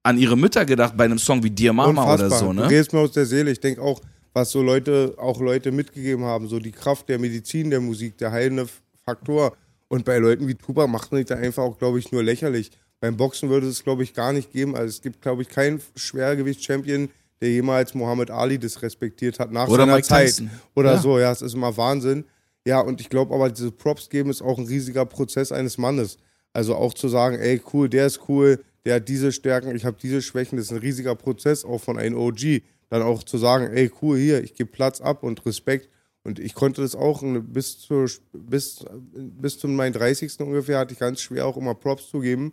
[0.02, 2.26] an ihre Mütter gedacht bei einem Song wie Dear Mama Unfassbar.
[2.26, 2.70] oder so, Du ne?
[2.70, 3.50] redest mir aus der Seele.
[3.50, 4.00] Ich denke auch,
[4.36, 8.32] was so Leute, auch Leute mitgegeben haben, so die Kraft der Medizin, der Musik, der
[8.32, 8.66] heilende
[9.02, 9.56] Faktor.
[9.88, 12.70] Und bei Leuten wie Tupac macht man sich da einfach auch, glaube ich, nur lächerlich.
[13.00, 14.76] Beim Boxen würde es, glaube ich, gar nicht geben.
[14.76, 17.08] Also es gibt, glaube ich, keinen Schwergewicht-Champion,
[17.40, 20.26] der jemals Mohammed Ali das respektiert hat nach Oder seiner Mike Zeit.
[20.26, 20.50] Tyson.
[20.74, 20.98] Oder Ja.
[21.00, 22.26] so, ja, es ist immer Wahnsinn.
[22.66, 26.18] Ja, und ich glaube aber, diese Props geben ist auch ein riesiger Prozess eines Mannes.
[26.52, 29.96] Also auch zu sagen, ey, cool, der ist cool, der hat diese Stärken, ich habe
[30.02, 32.62] diese Schwächen, das ist ein riesiger Prozess auch von einem OG.
[32.88, 35.88] Dann auch zu sagen, ey, cool, hier, ich gebe Platz ab und Respekt.
[36.22, 40.40] Und ich konnte das auch ne, bis, zur, bis, bis zu meinem 30.
[40.40, 42.52] ungefähr, hatte ich ganz schwer auch immer Props zu geben.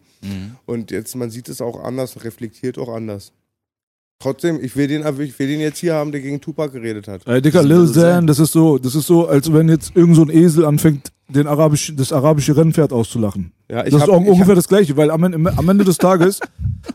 [0.66, 3.32] Und jetzt, man sieht es auch anders, reflektiert auch anders.
[4.20, 7.28] Trotzdem, ich will den, ich will den jetzt hier haben, der gegen Tupac geredet hat.
[7.28, 7.94] Ey, Dicker, Lil Xan.
[7.94, 11.12] Xan, das ist so, das ist so, als wenn jetzt irgend so ein Esel anfängt,
[11.28, 13.52] den arabisch, das arabische Rennpferd auszulachen.
[13.70, 15.68] Ja, ich das hab- ist auch ich ungefähr hab- das Gleiche, weil am, Ende- am
[15.68, 16.40] Ende des Tages,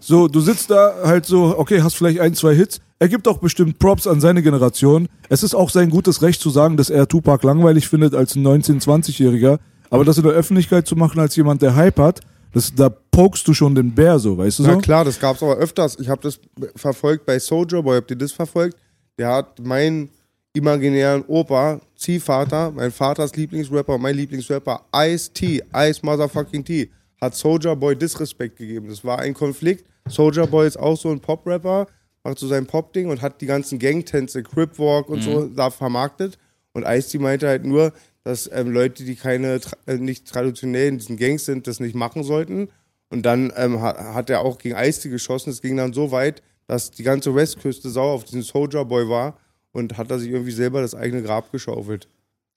[0.00, 2.80] so, du sitzt da halt so, okay, hast vielleicht ein, zwei Hits.
[3.00, 5.08] Er gibt auch bestimmt Props an seine Generation.
[5.28, 8.44] Es ist auch sein gutes Recht zu sagen, dass er Tupac langweilig findet als ein
[8.44, 9.58] 19-, 20-Jähriger.
[9.90, 12.20] Aber das in der Öffentlichkeit zu machen als jemand, der Hype hat,
[12.52, 14.78] das, da pokst du schon den Bär so, weißt du Na so?
[14.78, 15.96] klar, das gab's aber öfters.
[16.00, 16.40] Ich habe das
[16.74, 17.96] verfolgt bei Soldier Boy.
[17.98, 18.76] Habt ihr das verfolgt?
[19.18, 20.08] Der hat meinen
[20.54, 27.94] imaginären Opa, Ziehvater, mein Vaters Lieblingsrapper, mein Lieblingsrapper, Ice-T, Ice Motherfucking T, hat Soldier Boy
[27.96, 28.88] Disrespekt gegeben.
[28.88, 29.84] Das war ein Konflikt.
[30.08, 31.86] Soldier Boy ist auch so ein Pop-Rapper,
[32.28, 36.38] macht so sein Pop-Ding und hat die ganzen Gangtänze, Crip Walk und so da vermarktet.
[36.72, 37.92] Und Ice-T meinte halt nur,
[38.24, 41.94] dass ähm, Leute, die keine, tra- äh, nicht traditionell in diesen Gangs sind, das nicht
[41.94, 42.68] machen sollten.
[43.10, 45.50] Und dann ähm, hat, hat er auch gegen Ice-T geschossen.
[45.50, 49.38] Es ging dann so weit, dass die ganze Westküste sauer auf diesen Soldier Boy war
[49.72, 52.08] und hat er sich irgendwie selber das eigene Grab geschaufelt.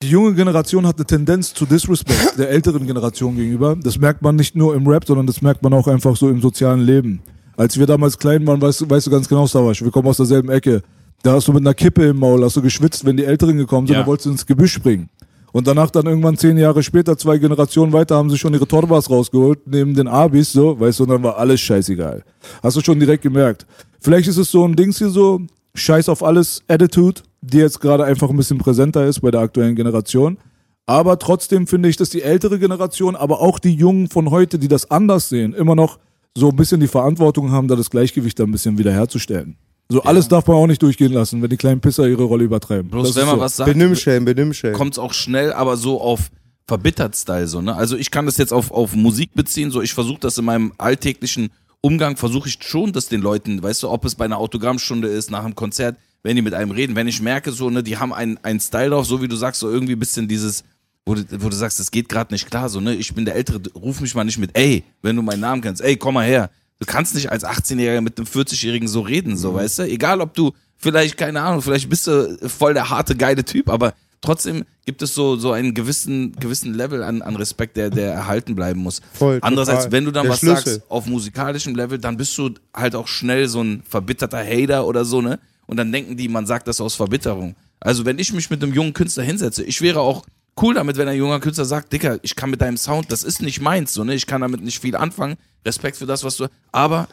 [0.04, 3.78] Die junge Generation hat eine Tendenz zu Disrespect der älteren Generation gegenüber.
[3.82, 6.42] Das merkt man nicht nur im Rap, sondern das merkt man auch einfach so im
[6.42, 7.22] sozialen Leben.
[7.62, 10.18] Als wir damals klein waren, weißt, du- weißt du ganz genau, Savasch, wir kommen aus
[10.18, 10.82] derselben Ecke.
[11.22, 13.86] Da hast du mit einer Kippe im Maul, hast du geschwitzt, wenn die Älteren gekommen
[13.86, 14.00] sind, Ja.
[14.00, 15.10] dann wolltest du ins Gebüsch springen.
[15.52, 19.12] Und danach dann irgendwann zehn Jahre später, zwei Generationen weiter, haben sie schon ihre Torbas
[19.12, 22.24] rausgeholt, neben den Abis, so, weißt du, und dann war alles scheißegal.
[22.64, 23.68] Hast du schon direkt gemerkt.
[24.00, 25.42] Vielleicht ist es so ein Dings hier so,
[25.76, 29.76] Scheiß auf alles Attitude, die jetzt gerade einfach ein bisschen präsenter ist bei der aktuellen
[29.76, 30.40] Generation.
[30.88, 34.68] Aber trotzdem finde ich, dass die ältere Generation, aber auch die Jungen von heute, die
[34.68, 36.00] das anders sehen, immer noch
[36.36, 39.58] so ein bisschen die Verantwortung haben, da das Gleichgewicht da ein bisschen wiederherzustellen.
[39.90, 42.90] So alles darf man auch nicht durchgehen lassen, wenn die kleinen Pisser ihre Rolle übertreiben.
[42.90, 43.42] Bloß Das wenn man so.
[43.42, 44.76] was sagt, Benimmschellen, Benimmschellen.
[44.76, 46.32] kommt es auch schnell, aber so auf
[46.66, 47.76] verbittert Style so, ne?
[47.76, 50.72] Also ich kann das jetzt auf, auf Musik beziehen, so ich versuche das in meinem
[50.78, 51.50] alltäglichen
[51.82, 55.32] Umgang, versuche ich schon, das den Leuten, weißt du, ob es bei einer Autogrammstunde ist,
[55.32, 58.14] nach einem Konzert, wenn die mit einem reden, wenn ich merke so, ne, die haben
[58.14, 60.64] einen, einen Style drauf, so wie du sagst, so irgendwie ein bisschen dieses,
[61.06, 63.36] wo du, wo du sagst, das geht gerade nicht klar, so, ne, ich bin der
[63.36, 66.26] Ältere, ruf mich mal nicht mit, ey, wenn du meinen Namen kennst, ey, komm mal
[66.26, 66.50] her.
[66.80, 69.84] Du kannst nicht als 18-Jähriger mit einem 40-Jährigen so reden, so, weißt du?
[69.84, 73.94] Egal, ob du vielleicht, keine Ahnung, vielleicht bist du voll der harte, geile Typ, aber
[74.20, 78.56] trotzdem gibt es so, so einen gewissen, gewissen Level an, an Respekt, der, der erhalten
[78.56, 79.02] bleiben muss.
[79.14, 79.92] Voll, Andererseits, total.
[79.92, 80.74] wenn du dann Der was Schlüssel.
[80.74, 85.06] sagst auf musikalischem Level, dann bist du halt auch schnell so ein verbitterter Hater oder
[85.06, 85.40] so, ne?
[85.68, 87.56] Und dann denken die, man sagt das aus Verbitterung.
[87.80, 90.24] Also, wenn ich mich mit einem jungen Künstler hinsetze, ich wäre auch
[90.60, 93.42] cool damit, wenn ein junger Künstler sagt, Dicker, ich kann mit deinem Sound, das ist
[93.42, 94.14] nicht meins, so, ne?
[94.14, 95.38] Ich kann damit nicht viel anfangen.
[95.66, 97.08] Respekt für das, was du, aber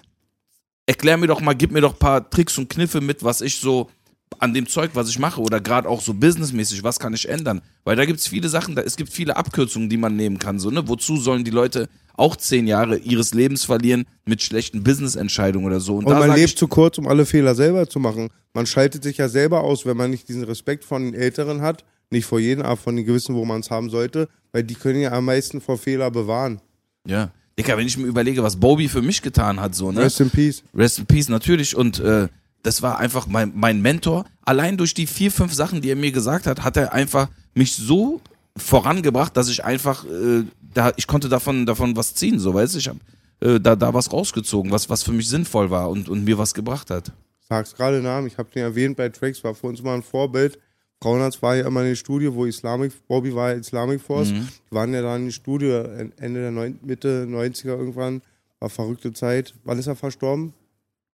[0.87, 3.61] erklär mir doch mal, gib mir doch ein paar Tricks und Kniffe mit, was ich
[3.61, 3.90] so
[4.38, 7.61] an dem Zeug, was ich mache oder gerade auch so businessmäßig, was kann ich ändern?
[7.85, 10.59] Weil da gibt es viele Sachen, da, es gibt viele Abkürzungen, die man nehmen kann.
[10.59, 10.87] So, ne?
[10.88, 15.96] Wozu sollen die Leute auch zehn Jahre ihres Lebens verlieren mit schlechten Business-Entscheidungen oder so?
[15.96, 18.29] Und da man lebt zu kurz, um alle Fehler selber zu machen.
[18.55, 21.85] Man schaltet sich ja selber aus, wenn man nicht diesen Respekt von den Älteren hat.
[22.11, 24.29] Nicht vor jedem, aber von den Gewissen, wo man es haben sollte.
[24.53, 26.61] Weil die können ja am meisten vor Fehler bewahren.
[27.07, 27.31] ja.
[27.59, 30.03] Dicker, wenn ich mir überlege, was Bobby für mich getan hat, so, ne?
[30.03, 30.62] Rest in Peace.
[30.73, 31.75] Rest in Peace, natürlich.
[31.75, 32.29] Und äh,
[32.62, 34.27] das war einfach mein, mein Mentor.
[34.44, 37.75] Allein durch die vier, fünf Sachen, die er mir gesagt hat, hat er einfach mich
[37.75, 38.21] so
[38.57, 42.79] vorangebracht, dass ich einfach, äh, da, ich konnte davon, davon was ziehen, so weißt du.
[42.79, 43.01] Ich habe
[43.40, 46.55] äh, da, da was rausgezogen, was, was für mich sinnvoll war und, und mir was
[46.55, 47.11] gebracht hat.
[47.49, 50.61] Sag's gerade Namen, ich habe den erwähnt bei Tracks, war für uns immer ein Vorbild.
[51.03, 54.31] Frauenarzt war ja immer in der Studie, wo Islamic, Bobby war ja Islamic Force.
[54.33, 54.49] Mhm.
[54.71, 55.71] Die waren ja da in der Studie
[56.19, 58.21] Ende der neun, Mitte 90er irgendwann.
[58.59, 59.55] War verrückte Zeit.
[59.65, 60.53] Wann ist er verstorben?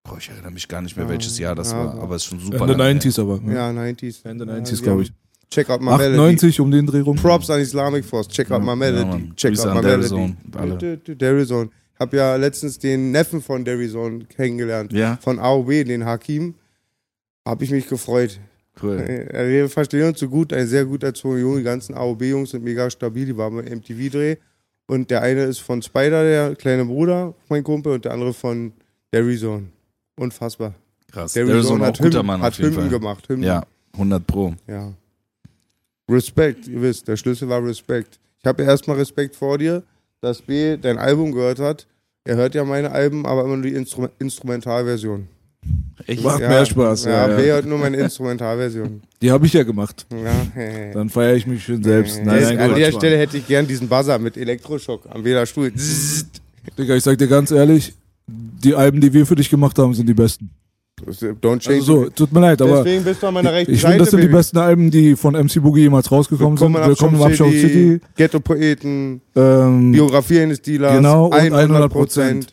[0.03, 2.29] Boah, ich erinnere mich gar nicht mehr, welches Jahr das ja, war, aber es ist
[2.29, 2.61] schon super.
[2.61, 3.01] Ende lange her.
[3.01, 3.39] 90s aber.
[3.51, 4.25] Ja, 90s.
[4.27, 5.09] Ende Ja, 90s, die glaube ich.
[5.09, 5.15] haben-
[5.51, 6.17] Check out my melody.
[6.17, 7.15] 98 um den Dreh rum.
[7.17, 8.27] Props an Islamic Force.
[8.27, 9.31] Check out my melody.
[9.35, 11.15] Check Grüße out an my melody.
[11.15, 11.69] Derizone.
[11.99, 14.91] Hab ja letztens den Neffen von Derizone kennengelernt.
[14.91, 16.55] Ja, Von AOB, den Hakim.
[17.45, 18.39] Hab ich mich gefreut.
[18.81, 18.99] Cool.
[18.99, 21.57] Äh, Wir verstehen uns so gut, ein sehr gut erzogener Junge.
[21.59, 24.37] Die ganzen AOB-Jungs sind mega stabil, die waren beim MTV-Dreh.
[24.87, 28.71] Und der eine ist von Spider, der kleine Bruder, mein Kumpel, und der andere von
[29.13, 29.67] Derizone.
[30.17, 30.75] Unfassbar.
[31.11, 31.33] Krass.
[31.33, 32.99] Derizone Derizone auch hat guter Hymnen, Mann hat auf jeden Hymnen Fall.
[32.99, 33.29] gemacht.
[33.29, 33.43] Hymnen.
[33.47, 34.53] Ja, 100 Pro.
[34.67, 34.93] Ja.
[36.09, 38.19] Respekt, ihr wisst, der Schlüssel war Respekt.
[38.39, 39.81] Ich habe ja erstmal Respekt vor dir,
[40.21, 41.87] dass B dein Album gehört hat.
[42.23, 45.27] Er hört ja meine Alben, aber immer nur die Instru Instrumentalversion.
[46.07, 46.23] Echt?
[46.23, 47.05] Macht mehr Spaß.
[47.05, 47.53] Ja, Ja, B ja.
[47.55, 49.01] hört nur meine Instrumentalversion.
[49.21, 50.05] Die habe ich ja gemacht.
[50.11, 52.17] Ja, Dann feiere ich mich schön selbst.
[52.23, 52.91] Nein, Nein, nein, an der.
[52.91, 55.71] Stelle hätte ich gern diesen Buzzer mit Elektroschock am Wählerstuhl.
[56.77, 57.93] Digga, ich sag dir ganz ehrlich,
[58.27, 60.49] die Alben, die wir für dich gemacht haben, sind die besten.
[61.05, 61.79] Don't change.
[61.79, 63.91] Also so, tut mir leid, aber Deswegen bist du an meiner rechten ich Seite.
[63.91, 64.37] finde, das sind die Baby.
[64.37, 66.73] besten Alben, die von MC Boogie jemals rausgekommen sind.
[66.73, 67.99] Willkommen im Abschau City.
[68.15, 70.95] Ghetto-Poeten, Ähm, Biografie eines Dealers.
[70.95, 72.47] Genau, und 100 100%.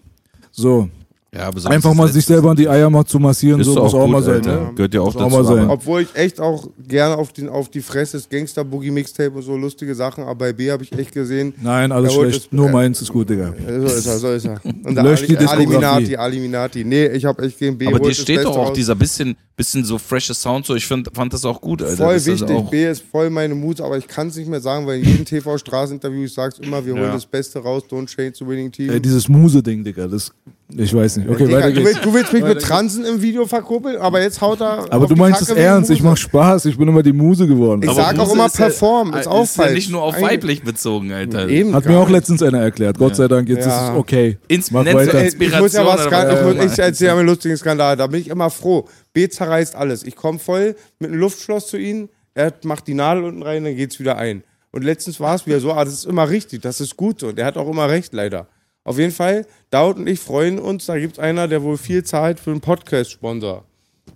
[0.51, 0.89] So.
[1.35, 4.01] Ja, besonders Einfach mal sich selber die Eier mal zu massieren, Ist so muss auch
[4.01, 4.43] auch mal sein.
[4.43, 4.71] Ne?
[4.75, 5.67] Gehört ja auch dazu, mal sein.
[5.71, 9.95] Obwohl ich echt auch gerne auf, den, auf die Fresse das Gangster-Boogie-Mixtape und so lustige
[9.95, 11.55] Sachen, aber bei B habe ich echt gesehen.
[11.63, 12.37] Nein, alles schlecht.
[12.37, 13.55] das- Nur äh, meins ist gut, Digga.
[13.67, 14.61] So ist er, so ist er.
[14.63, 15.47] Und die Ali- Diskografie.
[15.49, 16.85] Aliminati, Aliminati.
[16.85, 17.87] Nee, ich habe echt gegen B.
[17.87, 18.73] Aber dir steht doch auch raus.
[18.75, 20.75] dieser bisschen, bisschen so freshe Sound so.
[20.75, 21.97] Ich find, fand das auch gut, Alter.
[22.05, 22.57] Voll Das ist wichtig.
[22.57, 25.05] auch- B ist voll meine Mut, aber ich kann es nicht mehr sagen, weil in
[25.05, 27.13] jedem TV-Straßeninterview ich sag's immer, wir holen Ja.
[27.13, 28.91] das Beste raus, don't change the winning team.
[28.91, 30.33] Ey, dieses Muse-Ding, Digga, das.
[30.75, 31.29] Ich weiß nicht.
[31.29, 31.87] Okay, Digga, weiter du, geht's.
[31.87, 34.87] willst, du willst mich mit Transen im Video verkuppeln, aber jetzt haut er.
[34.91, 37.83] Aber auf du meinst es ernst, ich mach Spaß, ich bin immer die Muse geworden.
[37.83, 39.75] Ich Aber sag auch Muse immer ist ja- perform, ist auch ist ja falsch.
[39.75, 41.47] nicht nur auf weiblich bezogen, Alter.
[41.51, 42.97] Eben Hat mir auch letztens einer erklärt.
[42.97, 43.89] Gott sei Dank, jetzt Ja.
[43.89, 44.39] ist es okay.
[44.49, 45.15] Ins- Mach weiter.
[45.15, 47.27] Ey, ich muss ja Inspiration was oder gar was ich, auch ich erzähle ja einen
[47.29, 47.95] lustigen Skandal.
[47.99, 48.89] Da bin ich immer froh.
[49.13, 50.05] B zerreißt alles.
[50.05, 53.77] Ich komme voll mit einem Luftschloss zu ihm, er macht die Nadel unten rein, dann
[53.77, 54.43] geht's wieder ein.
[54.71, 57.23] Und letztens war es wieder so, ah, das ist immer richtig, das ist gut.
[57.23, 58.49] Und er hat auch immer recht, leider.
[58.85, 62.41] Auf jeden Fall, Daud und ich freuen uns, da gibt's einer, der wohl viel zahlt
[62.41, 63.65] für einen Podcast-Sponsor.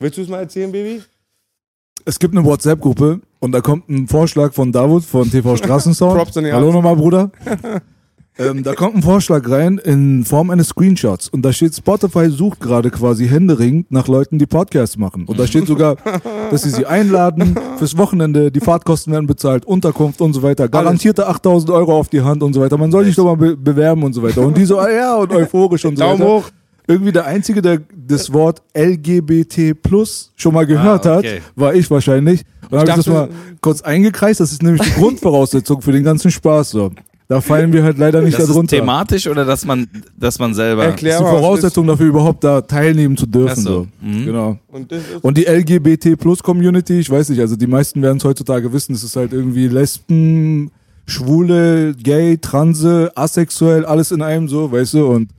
[0.00, 1.02] Willst du es mal erzählen, Baby?
[2.04, 6.16] Es gibt eine WhatsApp-Gruppe und da kommt ein Vorschlag von David von TV Straßensound.
[6.16, 7.30] Props an die Hallo nochmal, Bruder.
[8.38, 12.60] ähm, da kommt ein Vorschlag rein in Form eines Screenshots und da steht, Spotify sucht
[12.60, 15.24] gerade quasi händeringend nach Leuten, die Podcasts machen.
[15.26, 15.96] Und da steht sogar,
[16.50, 21.26] dass sie sie einladen fürs Wochenende, die Fahrtkosten werden bezahlt, Unterkunft und so weiter, garantierte
[21.26, 22.76] 8000 Euro auf die Hand und so weiter.
[22.76, 24.42] Man soll sich doch mal be bewerben und so weiter.
[24.42, 26.30] Und die so, ah ja, und euphorisch und so Daumen weiter.
[26.30, 26.50] hoch.
[26.88, 31.40] Irgendwie der Einzige, der das Wort LGBT plus schon mal gehört Ah, okay.
[31.40, 32.44] hat, war ich wahrscheinlich.
[32.62, 33.28] Und dann habe ich das mal
[33.60, 34.38] kurz eingekreist.
[34.38, 36.70] Das ist nämlich die Grundvoraussetzung für den ganzen Spaß.
[36.70, 36.92] So.
[37.28, 38.76] Da fallen wir halt leider nicht Das ist darunter.
[38.76, 40.82] thematisch oder dass man, dass man selber.
[40.82, 43.62] Das Erklär ist die Voraussetzung dafür, überhaupt da teilnehmen zu dürfen.
[43.62, 43.70] So.
[43.70, 43.86] So.
[44.00, 44.24] Mhm.
[44.26, 44.58] Genau.
[44.68, 48.18] Und das ist Und die LGBT plus Community, ich weiß nicht, also die meisten werden
[48.18, 50.70] es heutzutage wissen, es ist halt irgendwie Lesben,
[51.06, 55.30] Schwule, Gay, Transe, asexuell, alles in einem so, weißt du, und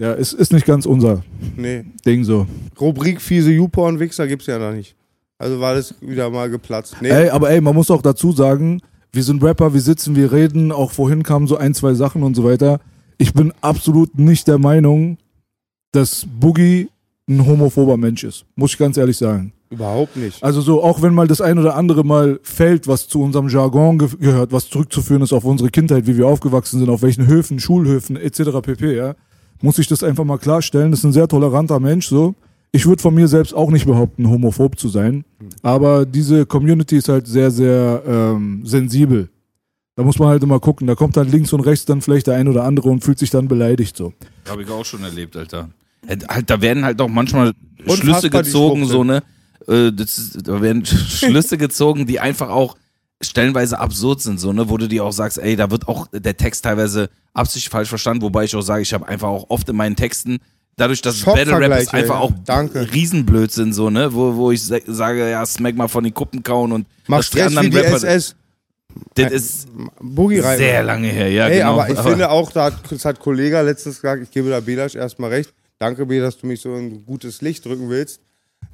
[0.00, 1.22] ja, es ist nicht ganz unser
[1.56, 1.84] nee.
[2.06, 2.46] Ding so.
[2.80, 4.96] Rubrik fiese YouPorn-Wichser gibt's ja noch nicht.
[5.38, 6.96] Also war das wieder mal geplatzt.
[7.00, 7.10] Nee.
[7.10, 8.80] Ey, aber ey, man muss auch dazu sagen,
[9.12, 12.34] wir sind Rapper, wir sitzen, wir reden, auch vorhin kamen so ein, zwei Sachen und
[12.34, 12.80] so weiter.
[13.18, 15.18] Ich bin absolut nicht der Meinung,
[15.92, 16.88] dass Boogie
[17.28, 18.44] ein homophober Mensch ist.
[18.54, 19.52] Muss ich ganz ehrlich sagen.
[19.70, 20.42] Überhaupt nicht.
[20.42, 23.98] Also so, auch wenn mal das ein oder andere mal fällt, was zu unserem Jargon
[23.98, 27.60] ge gehört, was zurückzuführen ist auf unsere Kindheit, wie wir aufgewachsen sind, auf welchen Höfen,
[27.60, 28.60] Schulhöfen etc.
[28.62, 28.96] pp.
[28.96, 29.14] Ja,
[29.62, 30.90] muss ich das einfach mal klarstellen.
[30.90, 32.08] Das ist ein sehr toleranter Mensch.
[32.08, 32.34] So,
[32.72, 35.24] ich würde von mir selbst auch nicht behaupten, homophob zu sein,
[35.62, 39.28] aber diese Community ist halt sehr, sehr ähm, sensibel.
[39.96, 40.86] Da muss man halt immer gucken.
[40.86, 43.30] Da kommt dann links und rechts dann vielleicht der ein oder andere und fühlt sich
[43.30, 44.14] dann beleidigt so.
[44.48, 45.68] Habe ich auch schon erlebt, Alter.
[46.08, 49.22] Halt, da werden halt auch manchmal Unfassbar, Schlüsse gezogen, so, ne?
[49.66, 52.76] Äh, das da werden Schlüsse gezogen, die einfach auch
[53.20, 54.70] stellenweise absurd sind, so, ne?
[54.70, 58.22] Wo du dir auch sagst, ey, da wird auch der Text teilweise absichtlich falsch verstanden,
[58.22, 60.38] wobei ich auch sage, ich habe einfach auch oft in meinen Texten,
[60.80, 62.20] dadurch, dass Battle Rap ist, einfach ja.
[62.20, 62.90] auch Danke.
[62.92, 64.12] Riesenblödsinn, so, ne?
[64.12, 67.54] Wo, wo ich sa- sage, ja, smack mal von den Kuppen kauen und Mach Stress
[67.60, 68.34] wie die SS.
[69.14, 69.68] das ist
[70.00, 70.58] Boogie rein.
[70.58, 71.74] sehr lange her, ja, Ey, genau.
[71.80, 74.94] aber ich finde auch, da hat, das hat Kollege letztens gesagt, ich gebe da Belasch
[74.94, 75.52] erstmal recht.
[75.78, 78.20] Danke, B, dass du mich so in gutes Licht drücken willst.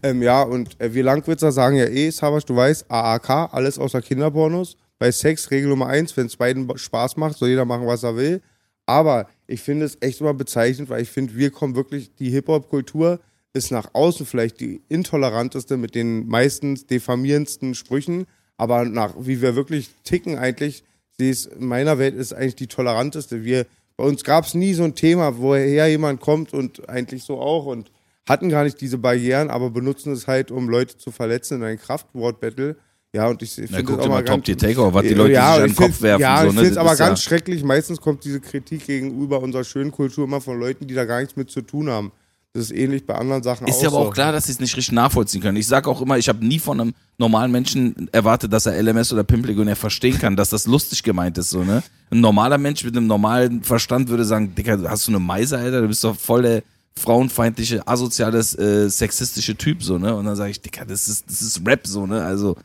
[0.03, 4.03] Ähm, ja, und äh, wir Langwitzer sagen ja eh, Savasch, du weißt, AAK, alles außer
[4.03, 4.77] Kinderpornos.
[4.99, 8.16] Bei Sex, Regel Nummer eins, wenn es beiden Spaß macht, soll jeder machen, was er
[8.16, 8.40] will.
[8.87, 13.20] Aber ich finde es echt immer bezeichnend, weil ich finde, wir kommen wirklich, die Hip-Hop-Kultur
[13.53, 19.57] ist nach außen vielleicht die intoleranteste mit den meistens diffamierendsten Sprüchen, aber nach, wie wir
[19.57, 20.85] wirklich ticken eigentlich,
[21.18, 23.44] sie ist, in meiner Welt ist eigentlich die toleranteste.
[23.44, 27.40] Wir, bei uns gab es nie so ein Thema, woher jemand kommt und eigentlich so
[27.40, 27.90] auch und
[28.29, 31.79] hatten gar nicht diese Barrieren, aber benutzen es halt, um Leute zu verletzen in ein
[31.79, 32.77] Kraftwort-Battle.
[33.17, 35.63] Ja, und ich finde guck dir mal Top Tier Takeover, was die Leute ja, sich
[35.63, 36.21] an den ich Kopf werfen.
[36.21, 36.61] Ja, so, ich ne?
[36.61, 37.65] finde es aber ist ganz ja, schrecklich.
[37.65, 41.35] Meistens kommt diese Kritik gegenüber unserer schönen Kultur immer von Leuten, die da gar nichts
[41.35, 42.13] mit zu tun haben.
[42.53, 44.09] Das ist ähnlich bei anderen Sachen Ist auch ja aber so.
[44.09, 45.57] auch klar, dass sie es nicht richtig nachvollziehen können.
[45.57, 49.15] Ich sage auch immer, ich habe nie von einem normalen Menschen erwartet, dass er LMS
[49.15, 51.49] oder Pimplegionär verstehen kann, dass das lustig gemeint ist.
[51.49, 51.83] so ne.
[52.11, 55.81] Ein normaler Mensch mit einem normalen Verstand würde sagen, Dicker, hast du eine Meise, Alter?
[55.81, 56.63] Du bist doch voll der
[56.99, 59.83] frauenfeindliche, asoziales, äh, sexistische Typ.
[59.83, 60.15] so ne.
[60.15, 62.23] Und dann sage ich, Dicker, das ist, das ist Rap so ne.
[62.23, 62.57] Also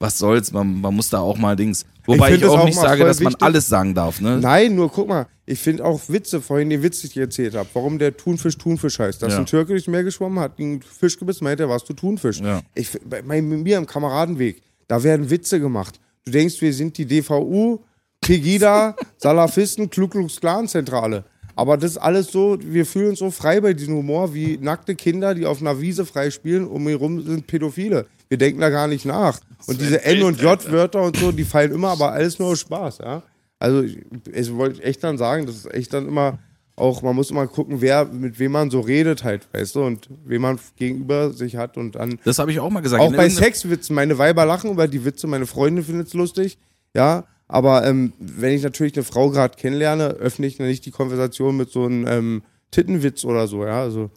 [0.00, 1.84] was soll's, man, man muss da auch mal Dings.
[2.06, 3.42] Wobei ich, das auch auch nicht sage, dass man wichtig.
[3.44, 4.20] alles sagen darf.
[4.20, 4.38] ne.
[4.40, 7.54] Nein, nur guck mal, ich finde auch Witze, vorhin den Witz, den ich dir erzählt
[7.54, 9.22] habe, warum der Thunfisch Thunfisch heißt.
[9.22, 9.40] Dass Ja.
[9.40, 12.40] ein Türke durchs Meer geschwommen hat, einen Fisch gebissen, meint er, warst du Thunfisch.
[12.40, 12.62] Ja.
[12.74, 16.00] Ich, bei, bei mir im Kameradenweg, da werden Witze gemacht.
[16.24, 17.80] Du denkst, wir sind die DVU,
[18.20, 21.24] Pegida, Salafisten, Ku Klux Klan Zentrale.
[21.56, 24.94] Aber das ist alles so, wir fühlen uns so frei bei diesem Humor wie nackte
[24.94, 28.06] Kinder, die auf einer Wiese frei spielen, um mich herum sind Pädophile.
[28.28, 29.40] Wir denken da gar nicht nach.
[29.66, 32.98] Und diese N- und J-Wörter und so, die fallen immer, aber alles nur aus Spaß,
[32.98, 33.22] ja.
[33.58, 33.98] Also, ich,
[34.32, 36.38] ich wollte echt dann sagen, das ist echt dann immer
[36.78, 40.08] auch, man muss immer gucken, wer, mit wem man so redet halt, weißt du, und
[40.24, 42.18] wem man gegenüber sich hat und dann.
[42.24, 43.02] Das habe ich auch mal gesagt.
[43.02, 46.58] Auch bei Sexwitzen, meine Weiber lachen über die Witze, meine Freundin findet es lustig,
[46.94, 47.24] ja.
[47.48, 51.70] Aber ähm, wenn ich natürlich eine Frau gerade kennenlerne, öffne ich nicht die Konversation mit
[51.70, 53.80] so einem ähm, Tittenwitz oder so, ja.
[53.80, 54.10] Also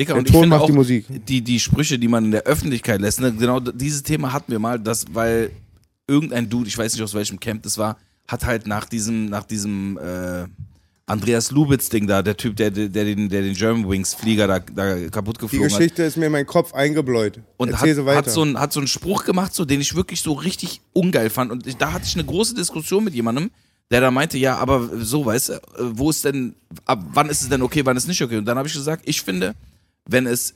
[0.00, 1.06] Dicker, der Ton macht auch, die Musik.
[1.26, 4.58] Die, die Sprüche, die man in der Öffentlichkeit lässt, ne, genau dieses Thema hatten wir
[4.58, 5.50] mal, das, weil
[6.06, 9.44] irgendein Dude, ich weiß nicht aus welchem Camp das war, hat halt nach diesem, nach
[9.44, 10.46] diesem äh,
[11.06, 15.36] Andreas Lubitz-Ding da, der Typ, der, der, der, den, der den Germanwings-Flieger da, da kaputt
[15.36, 15.78] die geflogen hat.
[15.78, 17.40] Geschichte ist mir in meinen Kopf eingebläut.
[17.56, 18.16] Und hat, weiter.
[18.16, 21.28] hat, so einen, hat so einen Spruch gemacht, so, den ich wirklich so richtig ungeil
[21.28, 21.50] fand.
[21.50, 23.50] Und ich, da hatte ich eine große Diskussion mit jemandem,
[23.90, 26.54] der da meinte, ja, aber so, weißt du, äh, wo ist denn,
[26.86, 28.38] ab wann ist es denn okay, wann ist es nicht okay?
[28.38, 29.54] Und dann habe ich gesagt, ich finde,
[30.04, 30.54] wenn es,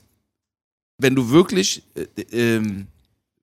[0.97, 2.87] wenn du wirklich, äh, ähm,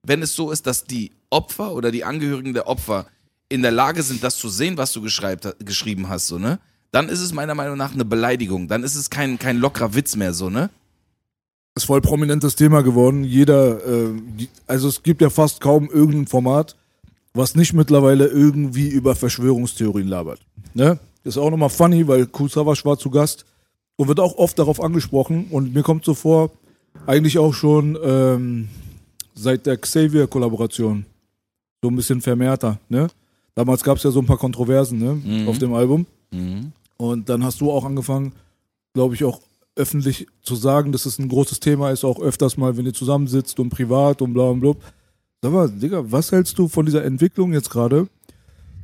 [0.03, 3.07] wenn es so ist, dass die Opfer oder die Angehörigen der Opfer
[3.49, 6.59] in der Lage sind, das zu sehen, was du geschrieben hast, so, ne?
[6.91, 8.69] Dann ist es meiner Meinung nach eine Beleidigung.
[8.69, 10.71] Dann ist es kein, kein lockerer Witz mehr, so, ne?
[11.75, 13.25] ist voll prominentes Thema geworden.
[13.25, 14.15] Jeder, äh,
[14.67, 16.77] also es gibt ja fast kaum irgendein Format,
[17.33, 20.41] was nicht mittlerweile irgendwie über Verschwörungstheorien labert.
[20.73, 20.99] Ne?
[21.25, 23.45] Ist auch nochmal funny, weil Kusawasch war zu Gast
[23.97, 26.51] und wird auch oft darauf angesprochen und mir kommt so vor,
[27.07, 28.69] eigentlich auch schon ähm,
[29.35, 31.07] seit der Xavier-Kollaboration
[31.83, 32.79] so ein bisschen vermehrter.
[32.89, 33.09] Ne?
[33.55, 35.15] Damals gab es ja so ein paar Kontroversen ne?
[35.15, 35.49] Mhm.
[35.49, 36.07] auf dem Album.
[36.31, 36.73] Mhm.
[36.97, 38.33] Und dann hast du auch angefangen,
[38.95, 39.41] glaube ich, auch
[39.77, 43.59] öffentlich zu sagen, dass es ein großes Thema ist, auch öfters mal, wenn ihr zusammensitzt
[43.59, 44.81] und privat und bla und blub.
[45.43, 48.09] Sag mal, Digga, was hältst du von dieser Entwicklung jetzt gerade,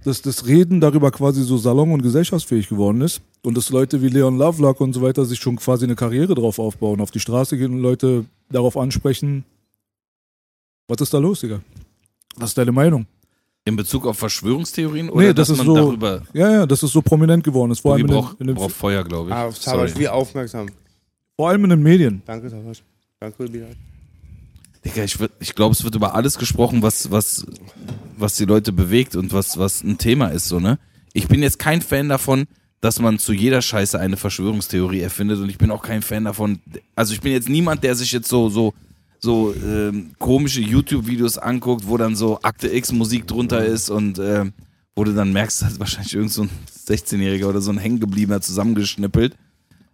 [0.05, 4.09] dass das Reden darüber quasi so salon- und gesellschaftsfähig geworden ist und dass Leute wie
[4.09, 7.59] Leon Lovelock und so weiter sich schon quasi eine Karriere drauf aufbauen, auf die Straße
[7.59, 9.45] gehen und Leute darauf ansprechen,
[10.89, 11.61] was ist da los, Digga?
[12.37, 13.07] Was ist deine Meinung?
[13.67, 16.23] In Bezug auf Verschwörungstheorien oder Nee, das dass ist man so- darüber.
[16.33, 18.47] Ja, ja, dass es so prominent geworden ist, vor allem Tobi in, den, braucht, in
[18.47, 19.35] den, braucht Feuer, glaube ich.
[19.37, 19.93] Ah, Sorry.
[19.97, 20.67] wie aufmerksam.
[21.37, 22.23] vor allem in den Medien.
[22.25, 22.83] Danke, Sabasch.
[23.21, 23.77] Danke, Bilal.
[24.85, 27.45] Digga, ich, ich glaube, es wird über alles gesprochen, was, was,
[28.17, 30.79] was die Leute bewegt und was, was ein Thema ist, so, ne?
[31.13, 32.47] Ich bin jetzt kein Fan davon,
[32.81, 36.61] dass man zu jeder Scheiße eine Verschwörungstheorie erfindet und ich bin auch kein Fan davon.
[36.95, 38.73] Also ich bin jetzt niemand, der sich jetzt so, so,
[39.19, 44.53] so ähm, komische YouTube-Videos anguckt, wo dann so Akte X Musik drunter ist und ähm,
[44.97, 46.51] wo du dann merkst, dass wahrscheinlich irgend so ein
[46.87, 49.35] 16-Jähriger oder so ein Hängengebliebener zusammengeschnippelt.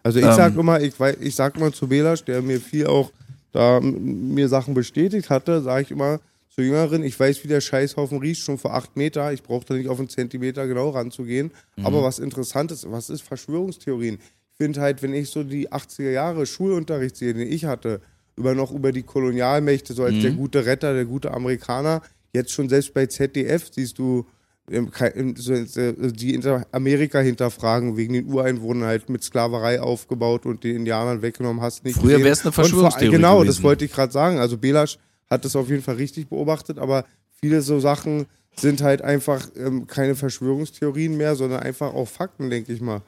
[0.02, 0.32] Also ich Ähm.
[0.34, 3.10] sag immer, ich, ich sag mal zu Belasch, der mir viel auch
[3.56, 8.18] da mir Sachen bestätigt hatte, sage ich immer zur Jüngerin, ich weiß, wie der Scheißhaufen
[8.18, 9.32] riecht, schon vor acht Meter.
[9.32, 11.50] Ich brauche da nicht auf einen Zentimeter genau ranzugehen.
[11.82, 14.16] Aber was interessant ist, was ist Verschwörungstheorien?
[14.16, 18.00] Ich finde halt, wenn ich so die 80er Jahre Schulunterricht sehe, den ich hatte,
[18.36, 22.02] über noch über die Kolonialmächte, so als der gute Retter, der gute Amerikaner,
[22.34, 24.26] jetzt schon selbst bei ZDF siehst du
[24.68, 26.40] die
[26.72, 31.84] Amerika hinterfragen, wegen den Ureinwohnern halt mit Sklaverei aufgebaut und den Indianern weggenommen hast.
[31.84, 32.24] Nicht Früher gesehen.
[32.24, 33.46] wär's eine Und vor- Verschwörungstheorie Genau, gewesen.
[33.48, 34.38] das wollte ich gerade sagen.
[34.38, 34.98] Also Belasch
[35.30, 37.04] hat das auf jeden Fall richtig beobachtet, aber
[37.40, 38.26] viele so Sachen
[38.56, 43.02] sind halt einfach ähm, keine Verschwörungstheorien mehr, sondern einfach auch Fakten, denke ich mal.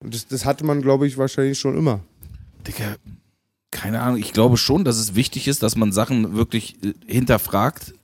[0.00, 2.00] Und das, das hatte man, glaube ich, wahrscheinlich schon immer.
[2.66, 2.96] Digga,
[3.70, 4.18] keine Ahnung.
[4.20, 7.94] Ich glaube schon, dass es wichtig ist, dass man Sachen wirklich äh, hinterfragt,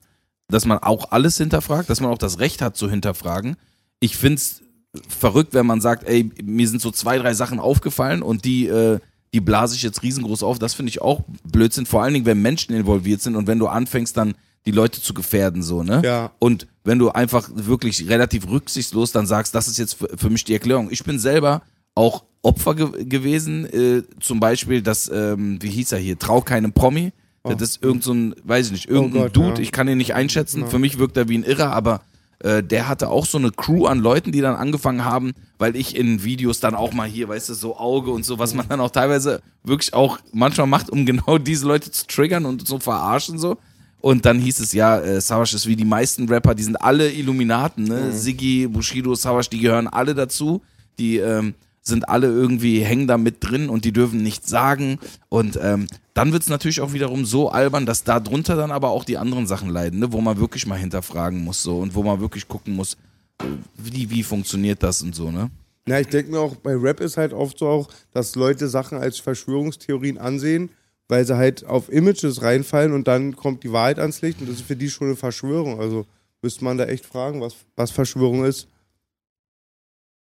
[0.50, 3.56] dass man auch alles hinterfragt, dass man auch das Recht hat zu hinterfragen.
[4.00, 4.62] Ich find's
[5.08, 8.98] verrückt, wenn man sagt, ey, mir sind so zwei, drei Sachen aufgefallen und die, äh,
[9.32, 10.58] die blase ich jetzt riesengroß auf.
[10.58, 11.86] Das finde ich auch Blödsinn.
[11.86, 14.34] Vor allen Dingen, wenn Menschen involviert sind und wenn du anfängst, dann
[14.66, 16.02] die Leute zu gefährden, so, ne?
[16.04, 16.32] Ja.
[16.38, 20.44] Und wenn du einfach wirklich relativ rücksichtslos dann sagst, das ist jetzt für, für mich
[20.44, 20.88] die Erklärung.
[20.90, 21.62] Ich bin selber
[21.94, 26.72] auch Opfer ge gewesen, äh, zum Beispiel das, ähm, wie hieß er hier, Trau keinem
[26.72, 27.12] Promi.
[27.42, 29.60] Das ist irgend so ein, weiß ich nicht, irgendein Oh Gott, Dude, ja.
[29.60, 30.66] ich kann ihn nicht einschätzen.
[30.66, 32.02] Für mich wirkt er wie ein Irrer, aber
[32.40, 35.96] äh, der hatte auch so eine Crew an Leuten, die dann angefangen haben, weil ich
[35.96, 38.80] in Videos dann auch mal hier, weißt du, so Auge und so, was man dann
[38.80, 43.38] auch teilweise wirklich auch manchmal macht, um genau diese Leute zu triggern und zu verarschen
[43.38, 43.56] so.
[44.00, 47.10] Und dann hieß es ja, äh, Savage ist wie die meisten Rapper, die sind alle
[47.10, 48.12] Illuminaten, ne?
[48.12, 50.62] Siggi, Bushido, Savage, die gehören alle dazu.
[50.98, 51.54] Die ähm,
[51.90, 54.98] sind alle irgendwie, hängen da mit drin und die dürfen nichts sagen.
[55.28, 59.04] Und ähm, dann wird's natürlich auch wiederum so albern, dass da drunter dann aber auch
[59.04, 60.12] die anderen Sachen leiden, ne?
[60.12, 62.94] wo man wirklich mal hinterfragen muss so und wo man wirklich gucken muss,
[63.42, 63.44] äh,
[63.76, 65.50] wie, wie funktioniert das und so, ne?
[65.86, 68.98] Na, ich denke mir auch, bei Rap ist halt oft so auch, dass Leute Sachen
[68.98, 70.70] als Verschwörungstheorien ansehen,
[71.08, 74.56] weil sie halt auf Images reinfallen und dann kommt die Wahrheit ans Licht und das
[74.56, 75.80] ist für die schon eine Verschwörung.
[75.80, 76.06] Also
[76.42, 78.68] müsste man da echt fragen, was, was Verschwörung ist.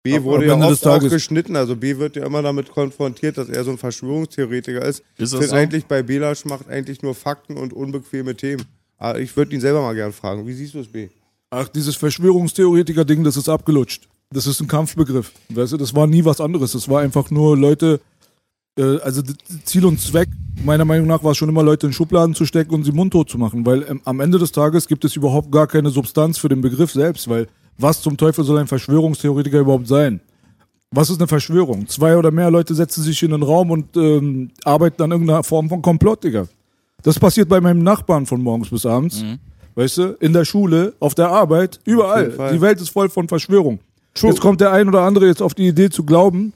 [0.03, 3.63] B wurde ja oft auch geschnitten, also B wird ja immer damit konfrontiert, dass er
[3.63, 4.99] so ein Verschwörungstheoretiker ist.
[5.17, 5.55] Ist das finde so?
[5.55, 8.65] eigentlich bei Belasch macht eigentlich nur Fakten und unbequeme Themen.
[8.97, 10.45] Aber ich würde ihn selber mal gern fragen.
[10.45, 11.07] Wie siehst du es, B?
[11.49, 14.09] Ach, dieses Verschwörungstheoretiker-Ding, das ist abgelutscht.
[14.31, 15.31] Das ist ein Kampfbegriff.
[15.49, 16.73] Weißt du, das war nie was anderes.
[16.73, 18.01] Das war einfach nur Leute,
[18.77, 19.21] äh, also
[19.63, 20.29] Ziel und Zweck,
[20.65, 23.29] meiner Meinung nach, war es schon immer, Leute in Schubladen zu stecken und sie mundtot
[23.29, 23.65] zu machen.
[23.65, 26.91] Weil ähm, am Ende des Tages gibt es überhaupt gar keine Substanz für den Begriff
[26.91, 27.29] selbst.
[27.29, 27.47] Weil
[27.77, 30.19] was zum Teufel soll ein Verschwörungstheoretiker überhaupt sein?
[30.91, 31.87] Was ist eine Verschwörung?
[31.87, 35.67] Zwei oder mehr Leute setzen sich in einen Raum und ähm, arbeiten an irgendeiner Form
[35.67, 36.47] von Komplott, Digga.
[37.01, 39.23] Das passiert bei meinem Nachbarn von morgens bis abends.
[39.75, 42.51] Weißt du, in der Schule, auf der Arbeit, überall.
[42.53, 43.79] Die Welt ist voll von Verschwörung.
[44.15, 46.53] Jetzt kommt der ein oder andere jetzt auf die Idee zu glauben,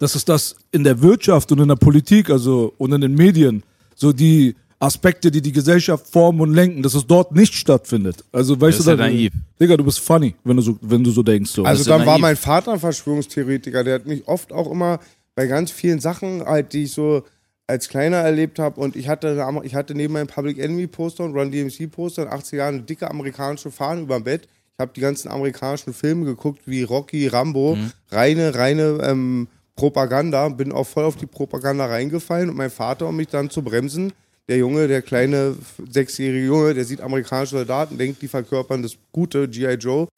[0.00, 3.62] dass es das in der Wirtschaft und in der Politik, also und in den Medien,
[3.94, 8.24] so die Aspekte, die die Gesellschaft formen und lenken, dass es dort nicht stattfindet.
[8.30, 9.32] Also weißt Das du, ist ja da- naiv.
[9.60, 11.50] Digga, du bist funny, wenn du so, wenn du so denkst.
[11.50, 11.64] So.
[11.64, 13.82] Also ist ja dann war mein Vater ein Verschwörungstheoretiker.
[13.82, 15.00] Der hat mich oft auch immer
[15.34, 17.24] bei ganz vielen Sachen, halt, die ich so
[17.66, 18.80] als Kleiner erlebt habe.
[18.80, 22.28] Und ich hatte, ich hatte neben meinem Public Enemy Poster und Run DMC Poster in
[22.30, 24.42] den 80er Jahren eine dicke amerikanische Fahne über dem Bett.
[24.44, 27.74] Ich habe die ganzen amerikanischen Filme geguckt, wie Rocky, Rambo.
[27.74, 27.90] Mhm.
[28.12, 30.48] Reine, reine ähm, Propaganda.
[30.50, 32.48] Bin auch voll auf die Propaganda reingefallen.
[32.48, 34.12] Und mein Vater, um mich dann zu bremsen,
[34.48, 35.56] der Junge, der kleine
[35.90, 39.74] sechsjährige Junge, der sieht amerikanische Soldaten, denkt, die verkörpern das gute G.I.
[39.74, 40.08] Joe.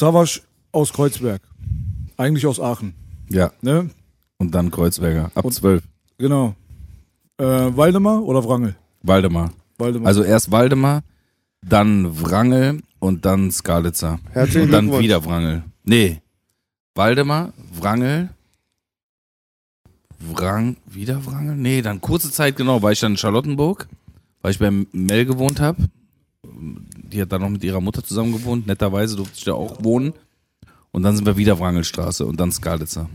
[0.00, 0.40] Savas
[0.72, 1.42] aus Kreuzberg.
[2.16, 2.94] Eigentlich aus Aachen.
[3.28, 3.52] Ja.
[3.60, 3.90] Ne?
[4.38, 5.30] Und dann Kreuzberger.
[5.34, 5.82] Ab zwölf.
[6.16, 6.54] Genau.
[7.36, 8.76] Äh, Waldemar oder Wrangel?
[9.02, 9.52] Waldemar.
[9.76, 10.08] Waldemar.
[10.08, 11.02] Also erst Waldemar,
[11.60, 14.18] dann Wrangel und dann Skalitzer.
[14.30, 15.64] Herzlichen Und dann wieder Wrangel.
[15.84, 16.22] Nee.
[16.94, 18.30] Waldemar, Wrangel,
[20.18, 21.56] Wrang, wieder Wrangel?
[21.56, 23.86] Nee, dann kurze Zeit, genau, war ich dann in Charlottenburg,
[24.40, 25.84] weil ich bei Mel gewohnt habe.
[27.12, 28.66] Die hat da noch mit ihrer Mutter zusammen gewohnt.
[28.66, 30.12] Netterweise durfte ich da auch wohnen.
[30.92, 33.08] Und dann sind wir wieder Wrangelstraße und dann Skalitzer.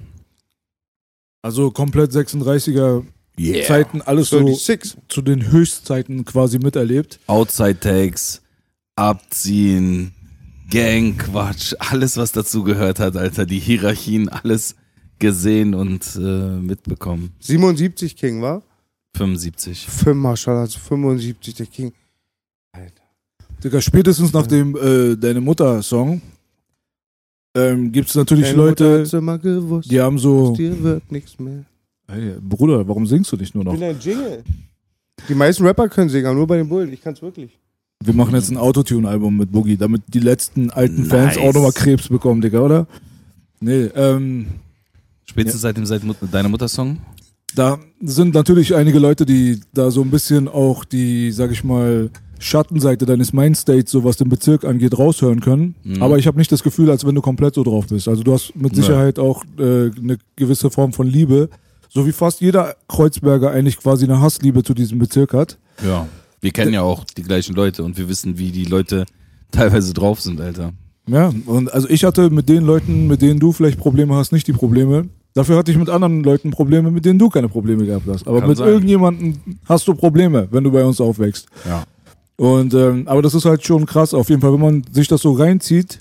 [1.41, 3.03] also komplett 36er
[3.37, 3.65] Yeah.
[3.67, 4.95] Zeiten, alles so 36.
[5.09, 7.19] zu den Höchstzeiten quasi miterlebt.
[7.27, 8.41] Outside Takes,
[8.95, 10.13] Abziehen,
[10.71, 13.45] Gangquatsch, alles was dazu gehört hat, Alter.
[13.45, 14.75] Die Hierarchien, alles
[15.19, 17.33] gesehen und äh, mitbekommen.
[17.41, 18.63] 77 King, war?
[19.17, 19.85] 75.
[19.85, 21.91] 5 Marschall, also 75 der King.
[23.65, 26.21] Digga, spätestens nach dem äh, Deine Mutter-Song
[27.55, 29.03] ähm, gibt es natürlich Deine Leute,
[29.41, 30.49] gewusst, die haben so.
[30.49, 31.65] aus dir wird nichts mehr.
[32.07, 33.73] Hey, Bruder, warum singst du nicht nur Ich noch?
[33.73, 34.43] bin ein Jingle.
[35.27, 36.93] Die meisten Rapper können singen, aber nur bei den Bullen.
[36.93, 37.57] Ich kann's wirklich.
[38.03, 41.43] Wir machen jetzt ein Autotune-Album mit Boogie, damit die letzten alten Fans Nice.
[41.43, 42.85] auch nochmal Krebs bekommen, Digga, oder?
[43.61, 44.45] Nee, ähm,
[45.25, 46.99] Spätestens seit dem seit Mut deiner Mutter-Song?
[47.55, 52.09] da sind natürlich einige Leute, die da so ein bisschen auch die, sag ich mal,
[52.39, 55.75] Schattenseite deines Mindstates, so was den Bezirk angeht, raushören können.
[55.83, 56.01] Mhm.
[56.01, 58.07] Aber ich habe nicht das Gefühl, als wenn du komplett so drauf bist.
[58.07, 58.83] Also du hast mit Ja.
[58.83, 61.49] Sicherheit auch äh, eine gewisse Form von Liebe,
[61.89, 65.57] so wie fast jeder Kreuzberger eigentlich quasi eine Hassliebe zu diesem Bezirk hat.
[65.85, 66.07] Ja.
[66.41, 69.05] Wir kennen ja auch die gleichen Leute und wir wissen, wie die Leute
[69.51, 70.73] teilweise drauf sind, Alter.
[71.07, 74.47] Ja, und also ich hatte mit den Leuten, mit denen du vielleicht Probleme hast, nicht
[74.47, 75.07] die Probleme.
[75.33, 78.27] Dafür hatte ich mit anderen Leuten Probleme, mit denen du keine Probleme gehabt hast.
[78.27, 78.67] Aber Kann mit sein.
[78.69, 81.47] irgendjemandem hast du Probleme, wenn du bei uns aufwächst.
[81.67, 81.83] Ja.
[82.37, 85.21] Und ähm, aber das ist halt schon krass, auf jeden Fall, wenn man sich das
[85.21, 85.99] so reinzieht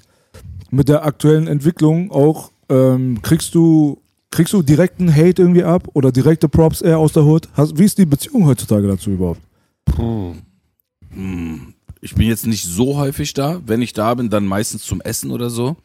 [0.71, 3.99] mit der aktuellen Entwicklung auch, ähm, kriegst du
[4.31, 7.49] kriegst du direkten Hate irgendwie ab oder direkte Props eher aus der Hood?
[7.55, 9.41] Hast, wie ist die Beziehung heutzutage dazu überhaupt?
[11.13, 13.61] Hm, Ich bin jetzt nicht so häufig da.
[13.65, 15.77] Wenn ich da bin, dann meistens zum Essen oder so.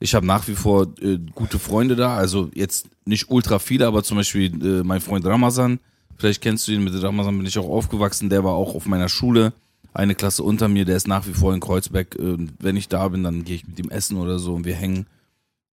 [0.00, 2.16] Ich habe nach wie vor äh, gute Freunde da.
[2.16, 5.78] Also jetzt nicht ultra viele, aber zum Beispiel äh, mein Freund Ramazan.
[6.16, 6.82] Vielleicht kennst du ihn.
[6.82, 8.30] Mit Ramazan bin ich auch aufgewachsen.
[8.30, 9.52] Der war auch auf meiner Schule.
[9.94, 10.84] Eine Klasse unter mir.
[10.84, 12.16] Der ist nach wie vor in Kreuzberg.
[12.16, 14.64] Äh, und wenn ich da bin, dann gehe ich mit ihm essen oder so und
[14.64, 15.06] wir hängen.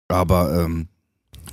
[0.07, 0.87] Aber ähm,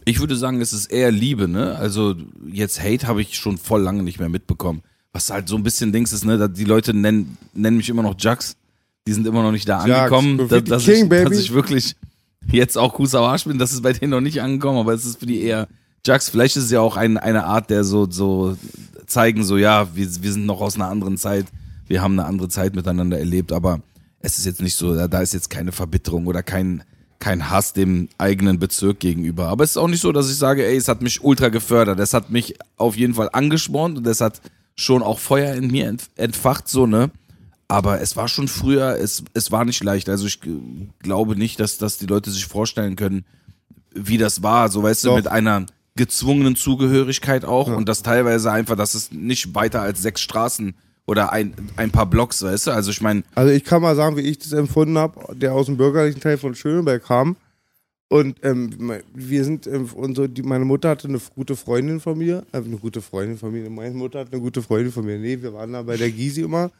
[0.04, 1.76] ich würde sagen, es ist eher Liebe, ne?
[1.76, 2.14] Also
[2.50, 4.82] jetzt Hate habe ich schon voll lange nicht mehr mitbekommen.
[5.12, 6.48] Was halt so ein bisschen Dings ist, ne?
[6.48, 8.56] Die Leute nennen, nennen mich immer noch Jux.
[9.06, 10.48] Die sind immer noch nicht da Jux, angekommen.
[10.48, 11.30] Da, dass, King, ich, baby.
[11.30, 11.96] dass ich wirklich
[12.50, 15.26] jetzt auch Kusawage bin, das ist bei denen noch nicht angekommen, aber es ist für
[15.26, 15.68] die eher
[16.06, 16.28] Jux.
[16.28, 18.56] Vielleicht ist es ja auch ein, eine Art, der so, so
[19.06, 21.46] zeigen, so ja, wir, wir sind noch aus einer anderen Zeit,
[21.86, 23.80] wir haben eine andere Zeit miteinander erlebt, aber
[24.20, 26.84] es ist jetzt nicht so, da, da ist jetzt keine Verbitterung oder kein,
[27.18, 29.48] kein Hass dem eigenen Bezirk gegenüber.
[29.48, 31.98] Aber es ist auch nicht so, dass ich sage, ey, es hat mich ultra gefördert.
[32.00, 34.40] Es hat mich auf jeden Fall angespornt und es hat
[34.76, 37.10] schon auch Feuer in mir ent- entfacht, so, ne?
[37.68, 40.08] Aber es war schon früher, es, es war nicht leicht.
[40.08, 40.40] Also ich
[40.98, 43.24] glaube nicht, dass, dass die Leute sich vorstellen können,
[43.94, 44.68] wie das war.
[44.68, 45.16] So, weißt du, Doch.
[45.16, 45.66] mit einer
[45.96, 50.74] gezwungenen Zugehörigkeit auch und das teilweise einfach, dass es nicht weiter als sechs Straßen
[51.06, 52.70] oder ein, ein paar Blocks, weißt du?
[52.72, 55.66] Also ich meine, Also ich kann mal sagen, wie ich das empfunden habe, der aus
[55.66, 57.36] dem bürgerlichen Teil von Schöneberg kam.
[58.08, 62.44] Und ähm, wir sind, ähm, unsere, die, meine Mutter hatte eine gute Freundin von mir,
[62.52, 65.18] äh, eine gute Freundin von mir, meine Mutter hat eine gute Freundin von mir.
[65.18, 66.70] Nee, wir waren da bei der Gysi immer.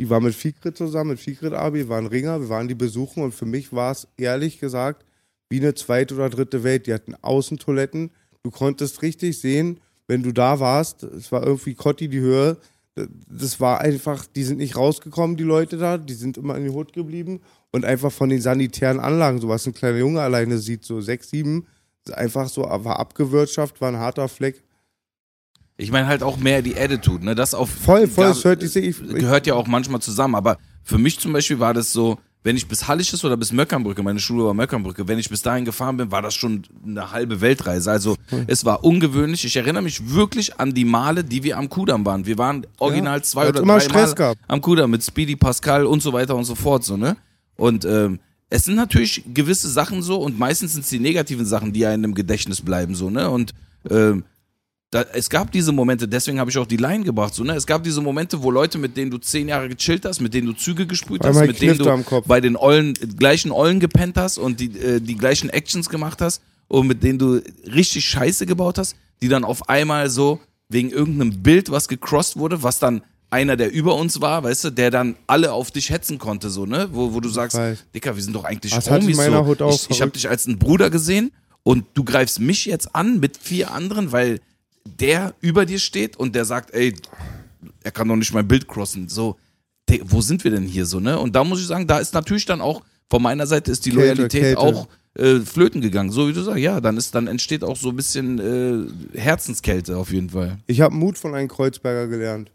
[0.00, 3.22] Die war mit Fikrit zusammen, mit Fikrit Abi, wir waren Ringer, wir waren die besuchen
[3.22, 5.04] und für mich war es ehrlich gesagt
[5.50, 6.86] wie eine zweite oder dritte Welt.
[6.88, 8.10] Die hatten Außentoiletten,
[8.42, 12.56] du konntest richtig sehen, wenn du da warst, es war irgendwie Kotti die Höhe,
[12.94, 16.70] das war einfach, die sind nicht rausgekommen, die Leute da, die sind immer in die
[16.70, 17.40] Hut geblieben
[17.70, 21.30] und einfach von den sanitären Anlagen, so was ein kleiner Junge alleine sieht, so sechs,
[21.30, 21.66] sieben,
[22.12, 24.62] einfach so, war abgewirtschaftet, war ein harter Fleck.
[25.78, 27.34] ich meine halt auch mehr die Attitude, ne?
[27.34, 30.34] Das auf Voll, voll, da- es hört ich, ich, gehört ja auch manchmal zusammen.
[30.34, 34.02] Aber für mich zum Beispiel war das so, wenn ich bis Hallisches oder bis Möckernbrücke,
[34.02, 37.40] meine Schule war Möckernbrücke, wenn ich bis dahin gefahren bin, war das schon eine halbe
[37.40, 37.90] Weltreise.
[37.90, 38.16] Also
[38.46, 39.44] es war ungewöhnlich.
[39.44, 42.26] Ich erinnere mich wirklich an die Male, die wir am Kudamm waren.
[42.26, 44.38] Wir waren original zwei weil's oder immer drei Stress Mal gab.
[44.48, 46.82] am Kudamm mit Speedy Pascal und so weiter und so fort.
[46.82, 47.16] So, ne?
[47.56, 48.18] Und ähm,
[48.50, 52.04] es sind natürlich gewisse Sachen so und meistens sind es die negativen Sachen, die einem
[52.04, 52.94] im Gedächtnis bleiben.
[52.94, 53.30] So, ne?
[53.30, 53.54] Und
[53.88, 54.24] ähm,
[54.92, 57.34] da, es gab diese Momente, deswegen habe ich auch die Line gebracht.
[57.34, 57.54] So, ne?
[57.54, 60.48] Es gab diese Momente, wo Leute, mit denen du zehn Jahre gechillt hast, mit denen
[60.48, 61.84] du Züge gesprüht hast, mit denen du
[62.26, 66.42] bei den Ollen, gleichen Ollen gepennt hast und die, äh, die gleichen Actions gemacht hast
[66.68, 67.40] und mit denen du
[67.74, 72.62] richtig Scheiße gebaut hast, die dann auf einmal so wegen irgendeinem Bild, was gecrossed wurde,
[72.62, 76.18] was dann einer, der über uns war, weißt du, der dann alle auf dich hetzen
[76.18, 76.90] konnte, so, ne?
[76.92, 77.84] Wo, wo du sagst, weiß.
[77.94, 79.68] Dicker, wir sind doch eigentlich Das hatte ich Homies so.
[79.70, 81.32] Ich ich habe dich als einen Bruder gesehen
[81.62, 84.40] und du greifst mich jetzt an mit vier anderen, weil
[84.84, 86.94] der über dir steht und der sagt, ey,
[87.82, 89.08] er kann doch nicht mein Bild crossen.
[89.08, 89.36] So,
[90.04, 91.18] wo sind wir denn hier so, ne?
[91.18, 93.90] Und da muss ich sagen, da ist natürlich dann auch, von meiner Seite ist die
[93.90, 94.58] Kälte, Loyalität Kälte.
[94.58, 96.10] auch äh, flöten gegangen.
[96.10, 98.38] So wie du sagst, ja, dann ist, dann entsteht auch so ein bisschen
[99.14, 100.58] äh, Herzenskälte auf jeden Fall.
[100.66, 102.50] ich habe Mut von einem Kreuzberger gelernt.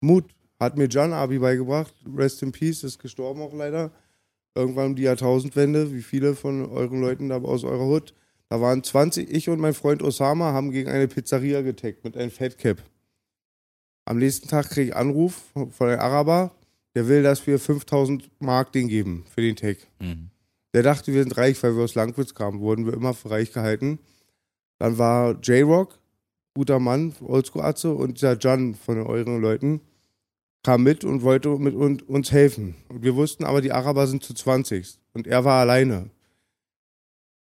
[0.00, 0.26] Mut
[0.60, 3.90] hat mir Can Abi beigebracht, rest in peace, ist gestorben auch leider.
[4.54, 8.14] Irgendwann um die Jahrtausendwende, wie viele von euren Leuten da aus eurer Hut.
[8.54, 12.30] Da waren 20, ich und mein Freund Osama haben gegen eine Pizzeria getaggt mit einem
[12.30, 12.80] Fatcap.
[14.04, 15.42] Am nächsten Tag kriege ich Anruf
[15.72, 16.52] von einem Araber,
[16.94, 19.78] der will, dass wir 5000 Mark den geben für den Tag.
[19.98, 20.30] Mhm.
[20.72, 23.52] Der dachte, wir sind reich, weil wir aus Langwitz kamen, wurden wir immer für reich
[23.52, 23.98] gehalten.
[24.78, 25.98] Dann war J-Rock,
[26.54, 29.80] guter Mann, Oldschool-Atze, und dieser Jan von euren Leuten
[30.62, 32.76] kam mit und wollte mit un- uns helfen.
[32.88, 36.10] Und wir wussten aber, die Araber sind zu 20 und er war alleine.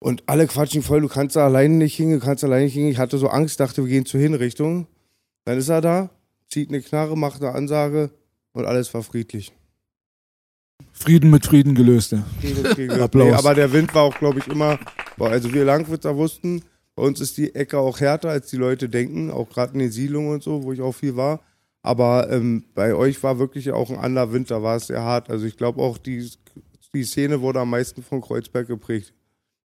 [0.05, 2.91] Und alle quatschen voll, du kannst da alleine nicht hingehen, du kannst alleine nicht hingehen.
[2.91, 4.85] Ich hatte so Angst, dachte, wir gehen zur Hinrichtung.
[5.45, 6.11] Dann ist er da,
[6.47, 8.11] zieht eine Knarre, macht eine Ansage
[8.53, 9.51] und alles war friedlich.
[10.91, 12.19] Frieden mit Frieden gelöst, ja.
[12.19, 12.99] Applaus.
[12.99, 13.25] Applaus.
[13.25, 14.77] Nee, aber der Wind war auch, glaube ich, immer.
[15.17, 16.61] Also wir Langwitzer wussten,
[16.95, 19.91] bei uns ist die Ecke auch härter, als die Leute denken, auch gerade in den
[19.91, 21.41] Siedlungen und so, wo ich auch viel war.
[21.81, 25.31] Aber ähm, bei euch war wirklich auch ein anderer Wind, da war es sehr hart.
[25.31, 26.29] Also ich glaube auch, die,
[26.93, 29.11] die Szene wurde am meisten von Kreuzberg geprägt.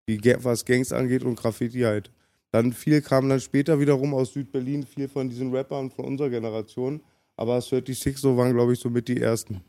[0.08, 2.10] Die, was Gangs angeht und Graffiti halt.
[2.52, 7.00] Dann viel kam dann später wiederum aus Südberlin, viel von diesen Rappern von unserer Generation.
[7.36, 9.60] Aber 36 so waren, glaube ich, so mit die ersten.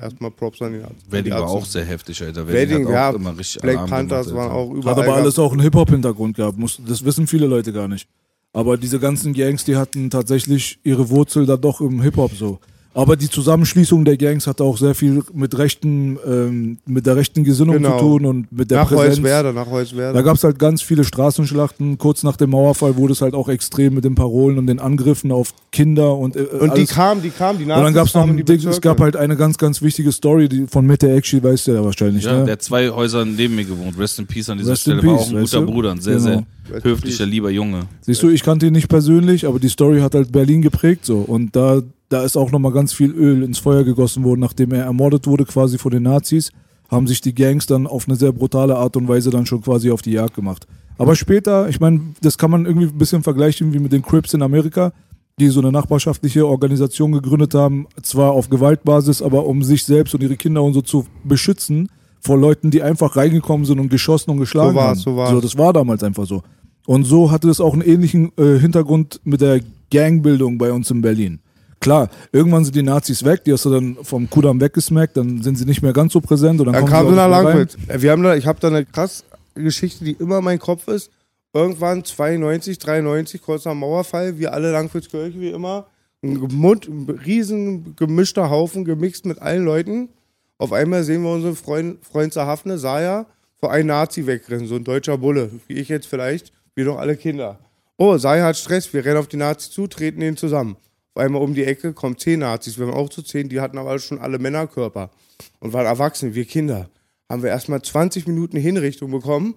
[0.00, 2.48] Erstmal Props an die die Wedding war auch sehr heftig, Alter.
[2.48, 4.96] Wedding, hat ja, auch immer richtig Black Alarm Panthers gemacht, waren auch überall.
[4.96, 6.58] Hat aber alles auch einen Hip-Hop-Hintergrund gehabt.
[6.88, 8.08] Das wissen viele Leute gar nicht.
[8.52, 12.58] Aber diese ganzen Gangs, die hatten tatsächlich ihre Wurzel da doch im Hip-Hop so.
[12.92, 17.44] Aber die Zusammenschließung der Gangs hatte auch sehr viel mit rechten, ähm, mit der rechten
[17.44, 17.98] Gesinnung Genau.
[17.98, 19.18] zu tun und mit der nach Präsenz.
[19.18, 20.12] Heuswerder, nach Heuswerder.
[20.12, 21.98] Da gab es halt ganz viele Straßenschlachten.
[21.98, 25.30] Kurz nach dem Mauerfall wurde es halt auch extrem mit den Parolen und den Angriffen
[25.30, 26.90] auf Kinder und äh, und die alles.
[26.90, 29.00] kamen, die kamen, die und dann Nazis gab es noch ein die Ding, es gab
[29.00, 32.38] halt eine ganz, ganz wichtige Story die von Mette Ekshi, weißt du ja wahrscheinlich, Ja,
[32.38, 32.44] ne?
[32.44, 33.96] der hat zwei Häuser neben mir gewohnt.
[33.98, 35.06] Rest in Peace an dieser Rest in Stelle.
[35.12, 35.66] war peace, auch ein guter du?
[35.66, 36.24] Bruder, ein sehr, Genau.
[36.24, 36.42] sehr
[36.82, 37.82] höflicher, lieber Junge.
[38.00, 41.18] Siehst du, ich kannte ihn nicht persönlich, aber die Story hat halt Berlin geprägt so.
[41.18, 44.84] Und da, da ist auch nochmal ganz viel Öl ins Feuer gegossen worden, nachdem er
[44.84, 46.50] ermordet wurde quasi von den Nazis,
[46.88, 49.90] haben sich die Gangs dann auf eine sehr brutale Art und Weise dann schon quasi
[49.90, 50.66] auf die Jagd gemacht.
[50.98, 54.34] Aber später, ich meine, das kann man irgendwie ein bisschen vergleichen wie mit den Crips
[54.34, 54.92] in Amerika,
[55.38, 60.22] die so eine nachbarschaftliche Organisation gegründet haben, zwar auf Gewaltbasis, aber um sich selbst und
[60.22, 61.88] ihre Kinder und so zu beschützen
[62.20, 64.98] vor Leuten, die einfach reingekommen sind und geschossen und geschlagen So war's, haben.
[64.98, 65.30] so war's.
[65.30, 66.42] So, das war damals einfach so.
[66.86, 69.60] Und so hatte es auch einen ähnlichen äh, Hintergrund mit der
[69.92, 71.40] Gangbildung bei uns in Berlin.
[71.80, 75.56] Klar, irgendwann sind die Nazis weg, die hast du dann vom Kudamm weggesmackt, dann sind
[75.56, 77.44] sie nicht mehr ganz so präsent und dann, kam sie nach rein.
[77.44, 77.76] Langwitz.
[77.88, 79.24] Äh, Wir haben da, ich habe da eine krass
[79.54, 81.10] Geschichte, die immer in meinem Kopf ist.
[81.52, 85.86] Irgendwann 92, 93, kurz nach Mauerfall, wir alle Langwitzkirche wie immer.
[86.22, 90.10] Ein Mund, ein riesen gemischter Haufen, gemixt mit allen Leuten.
[90.58, 93.26] Auf einmal sehen wir unseren Freund, Freund Zahafne, Saya,
[93.56, 97.16] vor einem Nazi wegrennen, so ein deutscher Bulle, wie ich jetzt vielleicht, wir doch alle
[97.16, 97.58] Kinder.
[97.96, 100.76] Oh, Sai hat Stress, wir rennen auf die Nazis zu, treten ihn zusammen.
[101.14, 103.78] Auf einmal um die Ecke kommen zehn Nazis, wir waren auch zu zehn, die hatten
[103.78, 105.10] aber schon alle Männerkörper
[105.58, 106.88] und waren erwachsen, wir Kinder.
[107.28, 109.54] Haben wir erstmal 20 Minuten Hinrichtung bekommen.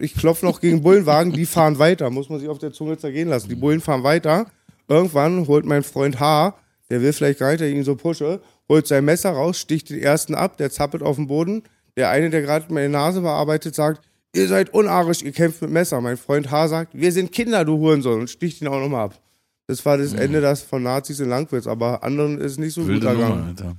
[0.00, 3.28] Ich klopfe noch gegen Bullenwagen, die fahren weiter, muss man sich auf der Zunge zergehen
[3.28, 3.48] lassen.
[3.48, 4.46] Die Bullen fahren weiter.
[4.88, 6.58] Irgendwann holt mein Freund H.,
[6.90, 9.90] der will vielleicht gar nicht, dass ich ihn so pushe, holt sein Messer raus, sticht
[9.90, 11.62] den ersten ab, der zappelt auf den Boden.
[11.96, 16.00] Der eine, der gerade meine Nase bearbeitet, sagt, ihr seid unarisch, ihr kämpft mit Messer.
[16.00, 16.68] Mein Freund H.
[16.68, 19.20] sagt, wir sind Kinder, du Hurensohn, und sticht ihn auch nochmal ab.
[19.66, 22.90] Das war das Ende das von Nazis in Langwitz, aber anderen ist nicht so gut
[22.90, 23.28] Wilde ergangen.
[23.28, 23.76] Nummer, Alter.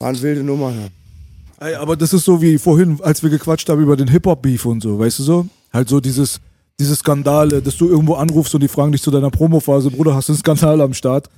[0.00, 0.72] Waren wilde Nummer.
[0.72, 1.66] Ja.
[1.68, 4.82] Ey, aber das ist so wie vorhin, als wir gequatscht haben über den Hip-Hop-Beef und
[4.82, 5.46] so, weißt du so?
[5.72, 6.40] Halt so dieses,
[6.78, 10.28] diese Skandale, dass du irgendwo anrufst und die fragen dich zu deiner Promophase, Bruder, hast
[10.28, 11.30] du einen Skandal am Start?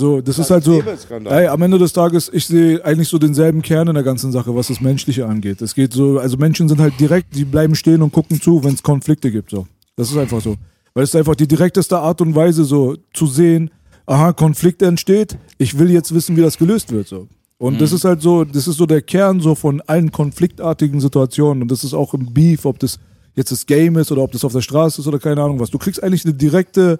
[0.00, 0.82] So, das ist halt so.
[1.26, 4.56] Ey, am Ende des Tages, ich sehe eigentlich so denselben Kern in der ganzen Sache,
[4.56, 5.60] was das Menschliche angeht.
[5.60, 8.72] Es geht so, also Menschen sind halt direkt, die bleiben stehen und gucken zu, wenn
[8.72, 9.50] es Konflikte gibt.
[9.50, 9.66] So.
[9.96, 10.56] Das ist einfach so.
[10.94, 13.70] Weil es ist einfach die direkteste Art und Weise, so zu sehen,
[14.06, 17.06] aha, Konflikt entsteht, ich will jetzt wissen, wie das gelöst wird.
[17.06, 17.28] So.
[17.58, 21.60] Und das ist halt so, das ist so der Kern so von allen konfliktartigen Situationen.
[21.60, 22.98] Und das ist auch im Beef, ob das
[23.34, 25.70] jetzt das Game ist oder ob das auf der Straße ist oder keine Ahnung was.
[25.70, 26.98] Du kriegst eigentlich eine direkte,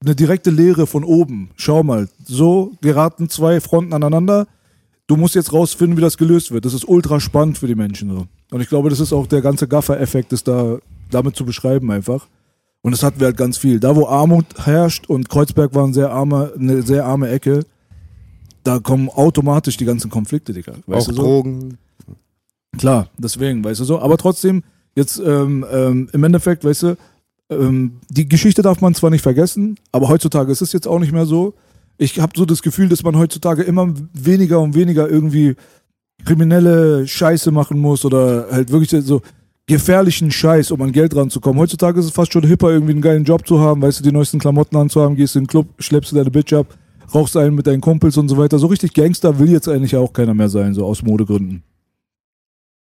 [0.00, 1.50] eine direkte Lehre von oben.
[1.56, 4.46] Schau mal, so geraten zwei Fronten aneinander.
[5.06, 6.64] Du musst jetzt rausfinden, wie das gelöst wird.
[6.64, 8.10] Das ist ultra spannend für die Menschen.
[8.10, 8.26] So.
[8.50, 10.78] Und ich glaube, das ist auch der ganze Gaffer-Effekt, ist da
[11.10, 12.26] damit zu beschreiben einfach.
[12.82, 13.80] Und das hatten wir halt ganz viel.
[13.80, 17.64] Da, wo Armut herrscht und Kreuzberg war ein sehr arme, eine sehr arme Ecke,
[18.62, 20.74] da kommen automatisch die ganzen Konflikte, Digga.
[20.86, 21.22] Weißt Auch so?
[21.22, 21.78] Drogen.
[22.76, 23.98] Klar, deswegen, weißt du so.
[23.98, 24.62] Aber trotzdem,
[24.94, 26.96] jetzt ähm, ähm, im Endeffekt, weißt du,
[27.50, 31.12] ähm, die Geschichte darf man zwar nicht vergessen, aber heutzutage ist es jetzt auch nicht
[31.12, 31.54] mehr so.
[31.96, 35.56] Ich habe so das Gefühl, dass man heutzutage immer weniger und weniger irgendwie
[36.24, 39.22] kriminelle Scheiße machen muss oder halt wirklich so
[39.66, 41.60] gefährlichen Scheiß, um an Geld ranzukommen.
[41.60, 44.12] Heutzutage ist es fast schon hipper, irgendwie einen geilen Job zu haben, weißt du, die
[44.12, 46.66] neuesten Klamotten anzuhaben, gehst in den Club, schleppst du deine Bitch ab,
[47.14, 48.58] rauchst einen mit deinen Kumpels und so weiter.
[48.58, 51.62] So richtig Gangster will jetzt eigentlich auch keiner mehr sein, so aus Modegründen.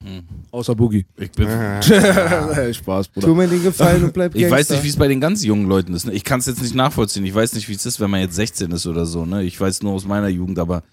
[0.04, 0.24] Hm.
[0.52, 1.06] Außer Boogie.
[1.18, 1.48] Ich, bin,
[2.74, 3.28] Spaß, Bruder.
[3.28, 5.68] Tu mir den Gefallen und bleib ich weiß nicht, wie es bei den ganz jungen
[5.68, 6.06] Leuten ist.
[6.06, 6.14] Ne?
[6.14, 7.26] Ich kann es jetzt nicht nachvollziehen.
[7.26, 9.26] Ich weiß nicht, wie es ist, wenn man jetzt 16 ist oder so.
[9.26, 9.44] Ne?
[9.44, 10.84] Ich weiß nur aus meiner Jugend, aber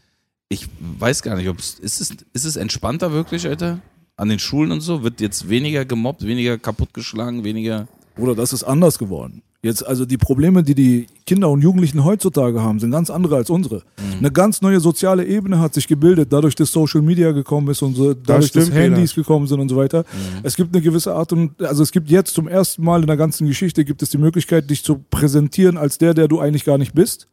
[0.48, 3.80] ich weiß gar nicht, ob es ist es ist es entspannter wirklich, Alter?
[4.16, 7.88] An den Schulen und so wird jetzt weniger gemobbt, weniger kaputtgeschlagen, weniger.
[8.21, 9.43] Bruder, das ist anders geworden.
[9.62, 13.51] Jetzt, also die Probleme, die die Kinder und Jugendlichen heutzutage haben, sind ganz andere als
[13.51, 13.83] unsere.
[14.18, 17.95] Eine ganz neue soziale Ebene hat sich gebildet, dadurch, dass Social Media gekommen ist und
[17.95, 20.05] so, dadurch, dass stimmt, Handys gekommen sind und so weiter.
[20.43, 23.18] Es gibt eine gewisse Art und, also es gibt jetzt zum ersten Mal in der
[23.18, 26.79] ganzen Geschichte, gibt es die Möglichkeit, dich zu präsentieren als der, der du eigentlich gar
[26.79, 27.27] nicht bist.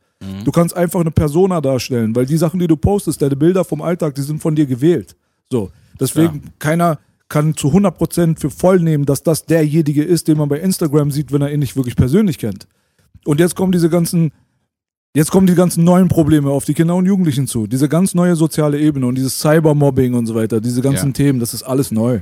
[0.44, 3.82] Du kannst einfach eine Persona darstellen, weil die Sachen, die du postest, deine Bilder vom
[3.82, 5.16] Alltag, die sind von dir gewählt.
[5.50, 5.70] So.
[6.00, 10.60] Deswegen, keiner kann zu 100% für voll nehmen, dass das derjenige ist, den man bei
[10.60, 12.68] Instagram sieht, wenn er ihn nicht wirklich persönlich kennt.
[13.26, 14.32] Und jetzt kommen diese ganzen,
[15.14, 17.68] jetzt kommen die ganzen neuen Probleme auf die Kinder und Jugendlichen zu.
[17.68, 21.14] Diese ganz neue soziale Ebene und dieses Cybermobbing und so weiter, diese ganzen Ja.
[21.14, 22.22] Themen, das ist alles neu.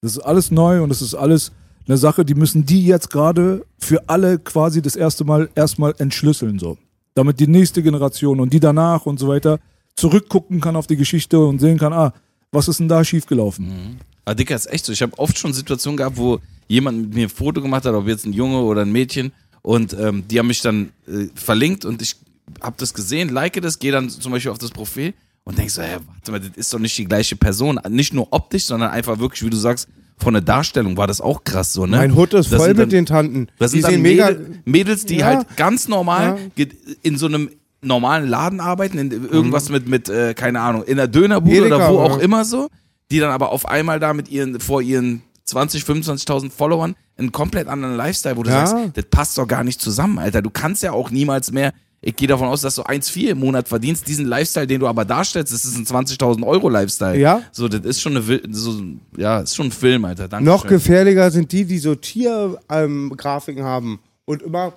[0.00, 1.52] Das ist alles neu und das ist alles
[1.86, 6.58] eine Sache, die müssen die jetzt gerade für alle quasi das erste Mal erstmal entschlüsseln,
[6.58, 6.78] so.
[7.14, 9.58] Damit die nächste Generation und die danach und so weiter
[9.96, 12.12] zurückgucken kann auf die Geschichte und sehen kann, ah,
[12.52, 13.98] was ist denn da schiefgelaufen?
[14.24, 14.92] Aber Dicker, ist echt so.
[14.92, 18.06] Ich habe oft schon Situationen gehabt, wo jemand mit mir ein Foto gemacht hat, ob
[18.08, 19.32] jetzt ein Junge oder ein Mädchen,
[19.62, 22.16] und ähm, die haben mich dann äh, verlinkt und ich
[22.62, 25.12] habe das gesehen, like das, gehe dann zum Beispiel auf das Profil
[25.44, 27.78] und denk so, hä, warte mal, das ist doch nicht die gleiche Person.
[27.90, 31.44] Nicht nur optisch, sondern einfach wirklich, wie du sagst, von der Darstellung war das auch
[31.44, 31.96] krass so, ne?
[31.98, 33.48] Mein Hut ist Das voll mit dann- den Tanten.
[33.58, 34.26] Das die sind dann sehen mega.
[34.30, 35.26] Mädel, Mädels, die Ja.
[35.26, 36.66] halt ganz normal Ja.
[37.02, 37.50] in so einem
[37.80, 41.90] normalen Laden arbeiten, in irgendwas mit, mit äh, keine Ahnung, in der Dönerbude Edeka, oder
[41.92, 42.68] wo auch immer so,
[43.10, 47.68] die dann aber auf einmal da mit ihren, vor ihren 20, 25.000 Followern einen komplett
[47.68, 48.66] anderen Lifestyle, wo du Ja.
[48.66, 50.42] sagst, das passt doch gar nicht zusammen, Alter.
[50.42, 53.66] Du kannst ja auch niemals mehr, ich gehe davon aus, dass du 1,4 im Monat
[53.66, 57.18] verdienst, diesen Lifestyle, den du aber darstellst, das ist ein 20.000 Euro Lifestyle.
[57.18, 57.42] Ja.
[57.50, 58.80] So, das ist schon eine, so,
[59.16, 60.28] ja, ist schon ein Film, Alter.
[60.28, 64.74] Danke Noch gefährlicher sind die, die so Tiergrafiken haben und immer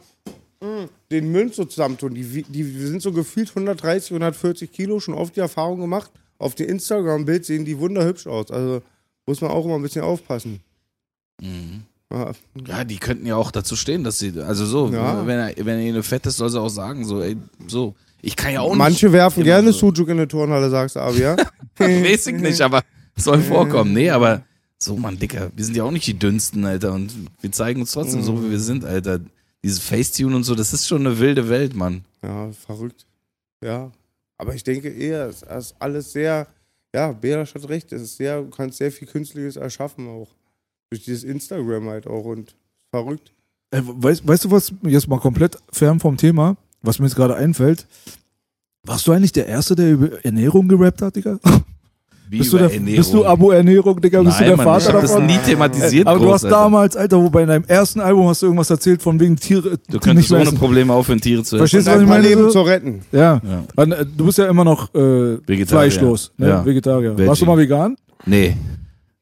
[0.61, 2.13] mh, den Mund so zusammentun.
[2.13, 6.11] Die, die sind so gefühlt 130, 140 Kilo, schon oft die Erfahrung gemacht.
[6.37, 8.49] Auf dem Instagram-Bild sehen die wunderhübsch aus.
[8.51, 8.81] Also
[9.27, 10.59] muss man auch immer ein bisschen aufpassen.
[11.41, 11.83] Mhm.
[12.67, 15.25] Ja, die könnten ja auch dazu stehen, dass sie, also so, Ja.
[15.25, 17.37] wenn er, wenn er eine fett ist, soll sie auch sagen, so, ey,
[17.67, 17.95] so.
[18.21, 19.13] Ich kann ja auch Manche nicht.
[19.13, 19.79] werfen gerne so.
[19.93, 21.37] Sujuk in eine Turnhalle, sagst du, Abi, ja?
[21.77, 22.81] Weiß ich nicht, aber
[23.15, 23.93] soll vorkommen.
[23.93, 24.43] Nee, aber
[24.77, 27.91] so, Mann, Dicker, wir sind ja auch nicht die dünnsten, Alter, und wir zeigen uns
[27.93, 29.21] trotzdem so, wie wir sind, Alter.
[29.63, 32.03] Dieses Facetune und so, das ist schon eine wilde Welt, Mann.
[32.23, 33.05] Ja, verrückt.
[33.63, 33.91] Ja.
[34.37, 36.47] Aber ich denke eher, es ist alles sehr,
[36.95, 40.29] ja, Berasch hat recht, es ist sehr, du kannst sehr viel Künstliches erschaffen auch.
[40.89, 42.55] Durch dieses Instagram halt auch und
[42.89, 43.31] verrückt.
[43.69, 47.35] Äh, weißt, weißt du was, jetzt mal komplett fern vom Thema, was mir jetzt gerade
[47.35, 47.87] einfällt?
[48.83, 51.39] Warst du eigentlich der Erste, der über Ernährung gerappt hat, Digga?
[52.31, 52.95] Wie Bist du, der, Ernährung.
[52.95, 54.21] bist du Abo-Ernährung, Digga?
[54.23, 55.25] Bist Nein, du der Mann, Vater ich hab das davon?
[55.25, 56.07] nie thematisiert.
[56.07, 56.55] Aber du groß, hast Alter.
[56.55, 59.71] damals, Alter, wobei in deinem ersten Album hast du irgendwas erzählt von wegen Tiere.
[59.89, 60.49] Du die könntest ohne.
[60.53, 61.59] Probleme aufhören, Tiere zu essen.
[61.59, 62.25] Verstehst du, was ich meine?
[62.25, 63.01] Leben zu retten.
[63.11, 63.41] Ja.
[63.77, 63.83] Ja.
[63.83, 64.97] Äh, Du bist ja immer noch äh,
[65.45, 65.65] Vegetarier.
[65.67, 66.47] fleischlos, ne?
[66.47, 66.65] Ja.
[66.65, 67.17] Vegetarier.
[67.17, 67.27] Veggie.
[67.27, 67.97] Warst du mal vegan?
[68.25, 68.55] Nee,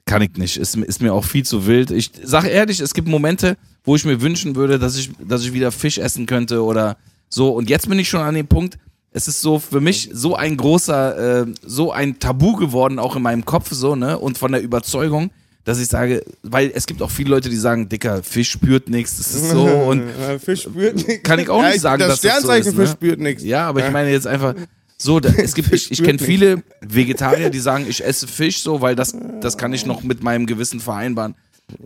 [0.05, 0.57] kann ich nicht.
[0.57, 1.89] Ist, ist mir auch viel zu wild.
[1.89, 5.51] Ich sag ehrlich, es gibt Momente, wo ich mir wünschen würde, dass ich, dass ich
[5.53, 6.95] wieder Fisch essen könnte oder
[7.28, 7.49] so.
[7.49, 8.78] Und jetzt bin ich schon an dem Punkt,
[9.12, 13.22] es ist so für mich so ein großer, äh, so ein Tabu geworden, auch in
[13.24, 14.18] meinem Kopf so, ne?
[14.18, 15.32] Und von der Überzeugung,
[15.66, 19.18] dass ich sage, weil es gibt auch viele Leute, die sagen, Dicker, Fisch spürt nichts,
[19.18, 20.03] das ist so und
[20.43, 21.24] Fisch spürt nichts.
[21.24, 22.86] Kann ich auch nicht sagen, Das dass das so Sternzeichen ist, ne?
[22.86, 23.43] Fisch spürt nichts.
[23.43, 24.55] Ja, aber ich meine jetzt einfach
[24.97, 28.82] so, da, es gibt, ich, ich kenne viele Vegetarier, die sagen, ich esse Fisch so,
[28.82, 31.36] weil das, das kann ich noch mit meinem Gewissen vereinbaren.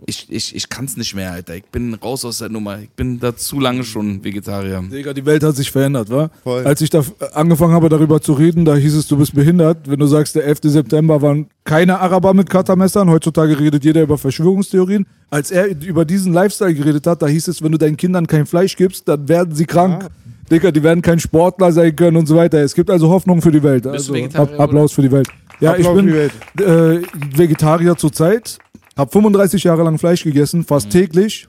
[0.06, 1.54] Ich, ich, ich kann es nicht mehr, Alter.
[1.56, 2.78] Ich bin raus aus der Nummer.
[2.80, 4.82] Ich bin da zu lange schon Vegetarier.
[4.90, 6.30] Digga, die Welt hat sich verändert, wa?
[6.42, 6.64] Voll.
[6.66, 7.04] Als ich da äh,
[7.34, 9.88] angefangen habe, darüber zu reden, da hieß es, du bist behindert.
[9.88, 10.58] Wenn du sagst, der 11.
[10.64, 13.08] September waren keine Araber mit Katamessern.
[13.10, 15.06] Heutzutage redet jeder über Verschwörungstheorien.
[15.30, 18.46] Als er über diesen Lifestyle geredet hat, da hieß es, wenn du deinen Kindern kein
[18.46, 20.08] Fleisch gibst, dann werden sie krank.
[20.50, 22.58] Digga, die werden kein Sportler sein können und so weiter.
[22.62, 23.84] Es gibt also Hoffnung für die Welt.
[23.84, 25.26] Bist Also, du Vegetarier, Ab- Applaus für die Welt.
[25.60, 27.02] Ja, Applaus ich für bin die Welt.
[27.02, 28.58] äh, Vegetarier zurzeit,
[28.96, 30.64] habe 35 Jahre lang Fleisch gegessen, Mhm.
[30.64, 31.48] fast täglich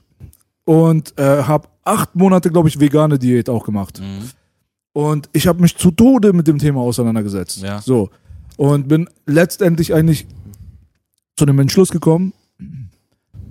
[0.64, 4.00] und äh, habe acht Monate, glaube ich, vegane Diät auch gemacht.
[4.00, 4.30] Mhm.
[4.92, 7.62] Und ich habe mich zu Tode mit dem Thema auseinandergesetzt.
[7.62, 7.80] Ja.
[7.82, 8.10] So.
[8.56, 10.26] Und bin letztendlich eigentlich
[11.36, 12.32] zu dem Entschluss gekommen,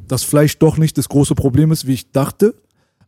[0.07, 2.55] dass Fleisch doch nicht das große Problem ist, wie ich dachte.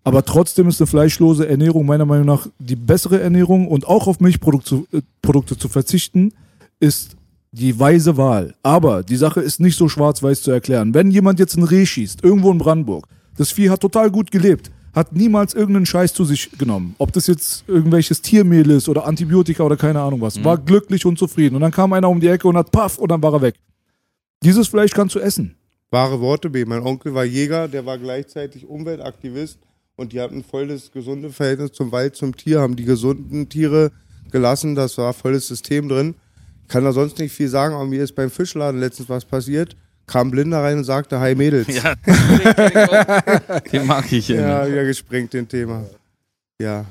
[0.03, 4.19] Aber trotzdem ist eine fleischlose Ernährung meiner Meinung nach die bessere Ernährung und auch auf
[4.19, 6.31] Milchprodukte äh, Produkte zu verzichten,
[6.79, 7.16] ist
[7.57, 8.53] die weise Wahl.
[8.63, 10.93] Aber die Sache ist nicht so schwarz-weiß zu erklären.
[10.93, 14.71] Wenn jemand jetzt ein Reh schießt, irgendwo in Brandenburg, das Vieh hat total gut gelebt,
[14.93, 16.95] hat niemals irgendeinen Scheiß zu sich genommen.
[16.97, 20.43] Ob das jetzt irgendwelches Tiermehl ist oder Antibiotika oder keine Ahnung was.
[20.43, 21.55] War glücklich und zufrieden.
[21.55, 23.55] Und dann kam einer um die Ecke und hat paff und dann war er weg.
[24.43, 25.55] Dieses Fleisch kannst du essen.
[25.89, 26.65] Wahre Worte, B.
[26.65, 29.59] Mein Onkel war Jäger, der war gleichzeitig Umweltaktivist
[29.95, 33.91] und die hatten voll das gesunde Verhältnis zum Wald, zum Tier, haben die gesunden Tiere
[34.31, 36.15] gelassen, das war volles System drin.
[36.67, 39.73] Ich kann da sonst nicht viel sagen, aber mir ist beim Fischladen letztens was passiert.
[40.05, 41.67] Kam Blinder rein und sagte, hi Mädels.
[41.73, 41.95] Ja.
[43.71, 44.65] Den mag ich ja.
[44.65, 45.85] Ja, wieder gesprengt, den Thema.
[46.61, 46.83] Ja.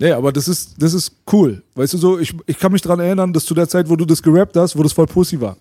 [0.00, 1.62] Nee, aber das ist, das ist cool.
[1.76, 4.04] Weißt du so, ich, ich kann mich daran erinnern, dass zu der Zeit, wo du
[4.04, 5.56] das gerappt hast, wo das voll Pussy war.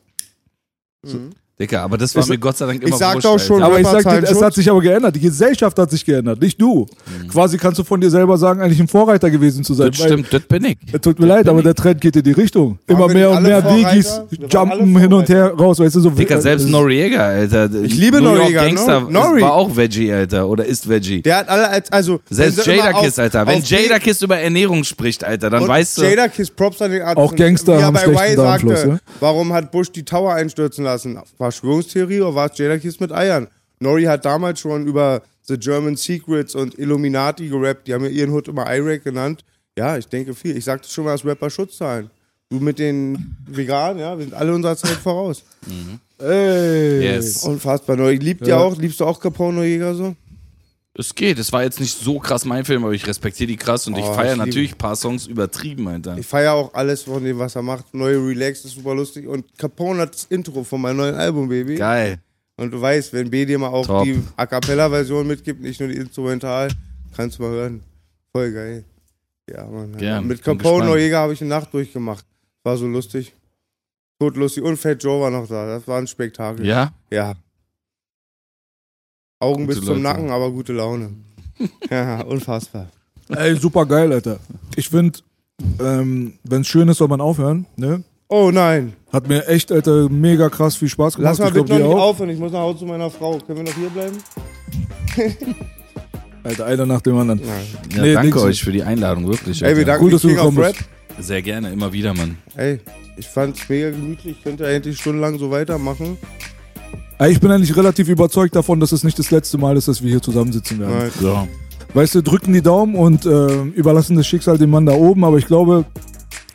[1.64, 3.64] Dicker, aber das war Ich- mir Gott sei Dank immer ich sag doch schon.
[3.64, 5.16] Aber ich sag dir, es hat sich aber geändert.
[5.16, 6.86] Die Gesellschaft hat sich geändert, nicht du.
[7.32, 9.88] Quasi kannst du von dir selber sagen, eigentlich ein Vorreiter gewesen zu sein.
[9.92, 10.78] Das stimmt, das bin ich.
[11.02, 12.78] Tut mir leid, aber der Trend geht in die Richtung.
[12.88, 14.28] Waren Immer mehr und mehr Vorreiter?
[14.50, 16.10] Jumpen hin und her raus, weißt du so.
[16.10, 17.70] Dicker, selbst das- Noriega, Alter.
[17.84, 19.42] Ich liebe New Noriega, Gangster no- Nori.
[19.42, 20.48] war auch Veggie, Alter.
[20.48, 21.22] Oder ist Veggie.
[21.22, 22.20] Der hat alle als, also.
[22.30, 23.48] Selbst Jadakiss, auf- Alter.
[23.48, 26.04] Wenn auf Jadakiss über Ernährung spricht, Alter, dann weißt du.
[26.04, 27.18] Jadakiss, Props an den Arzt.
[27.18, 28.98] Auch Gangster Wie er haben schlechten ja?
[29.20, 31.18] warum hat Bush die Tower einstürzen lassen?
[31.54, 33.48] Verschwörungstheorie oder war es Jadakiss mit Eiern?
[33.80, 37.88] Nori hat damals schon über The German Secrets und Illuminati gerappt.
[37.88, 39.44] Die haben ja ihren Hut immer IRAC genannt.
[39.78, 40.58] Ja, ich denke viel.
[40.58, 42.10] Ich sagte schon mal, dass Rapper Schutz zahlen.
[42.50, 45.44] Du mit den Veganen, ja, wir sind alle unserer Zeit voraus.
[46.20, 47.02] Ey.
[47.02, 47.44] Yes.
[47.44, 47.98] Unfassbar.
[47.98, 48.58] Nori liebt ja.
[48.58, 50.16] auch, liebst du auch Capone Jäger so?
[50.96, 51.40] Es geht.
[51.40, 54.04] Es war jetzt nicht so krass mein Film, aber ich respektiere die krass und ich
[54.04, 56.18] Oh, feiere ich liebe- natürlich ein paar Songs übertrieben, Alter.
[56.18, 57.94] Ich feiere auch alles von dem, was er macht.
[57.96, 59.28] Neue Relax ist super lustig.
[59.28, 61.76] Und Capone hat das Intro von meinem neuen Album, Baby.
[61.76, 62.20] Geil.
[62.58, 64.04] Und du weißt, wenn B dir mal auch Top.
[64.04, 66.70] die A Cappella-Version mitgibt, nicht nur die Instrumental,
[67.16, 67.82] kannst du mal hören.
[68.32, 68.84] Voll geil.
[69.50, 69.98] Ja, Mann.
[69.98, 70.28] Gern.
[70.28, 70.86] Mit Capone.
[70.86, 72.24] Noriega habe ich eine Nacht durchgemacht.
[72.64, 73.34] War so lustig.
[74.20, 74.64] Todlustig.
[74.64, 75.66] Und Fat Joe war noch da.
[75.66, 76.66] Das war ein Spektakel.
[76.66, 76.94] Ja?
[77.12, 77.34] Ja.
[79.44, 80.02] Augen Gute bis zum Leute.
[80.02, 81.10] Nacken, aber gute Laune.
[81.92, 82.88] ja, unfassbar.
[83.30, 84.40] Ey, super geil, Alter.
[84.76, 85.20] Ich finde,
[85.80, 87.66] ähm, wenn es schön ist, soll man aufhören.
[87.78, 88.04] Ne?
[88.28, 88.94] Oh nein.
[89.12, 91.32] Hat mir echt, Alter, mega krass viel Spaß gemacht.
[91.32, 92.04] Lass mal ich glaub, bitte noch nicht auch.
[92.10, 92.30] aufhören.
[92.32, 93.38] Ich muss nach Hause zu meiner Frau.
[93.40, 94.18] Können wir noch hier bleiben?
[96.44, 97.40] Alter, einer nach dem anderen.
[97.40, 99.62] Ja, Nee, danke euch für die Einladung, wirklich.
[99.62, 99.86] Ey, wir Alter.
[99.86, 100.76] danken Cool, dass du gekommen bist.
[101.20, 102.38] Sehr gerne, immer wieder, Mann.
[102.56, 102.80] Ey,
[103.18, 104.38] ich fand's mega gemütlich.
[104.38, 106.18] Ich könnte eigentlich stundenlang so weitermachen.
[107.30, 110.10] Ich bin eigentlich relativ überzeugt davon, dass es nicht das letzte Mal ist, dass wir
[110.10, 110.98] hier zusammensitzen werden.
[110.98, 111.12] Nein.
[111.20, 111.48] So.
[111.94, 115.38] Weißt du, drücken die Daumen und äh, überlassen das Schicksal dem Mann da oben, aber
[115.38, 115.86] ich glaube,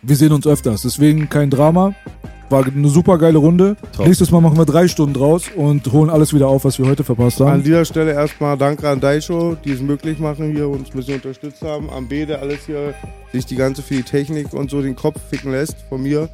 [0.02, 0.82] wir sehen uns öfters.
[0.82, 1.94] Deswegen kein Drama.
[2.50, 3.76] War eine super geile Runde.
[3.94, 4.06] Top.
[4.06, 7.04] Nächstes Mal machen wir drei Stunden draus und holen alles wieder auf, was wir heute
[7.04, 7.62] verpasst An haben.
[7.62, 11.62] dieser Stelle erstmal danke an Daisho, die es möglich machen, hier uns ein bisschen unterstützt
[11.62, 11.90] haben.
[11.90, 12.94] Am B, der alles hier
[13.32, 16.30] sich die ganze für die Technik und so den Kopf ficken lässt von mir.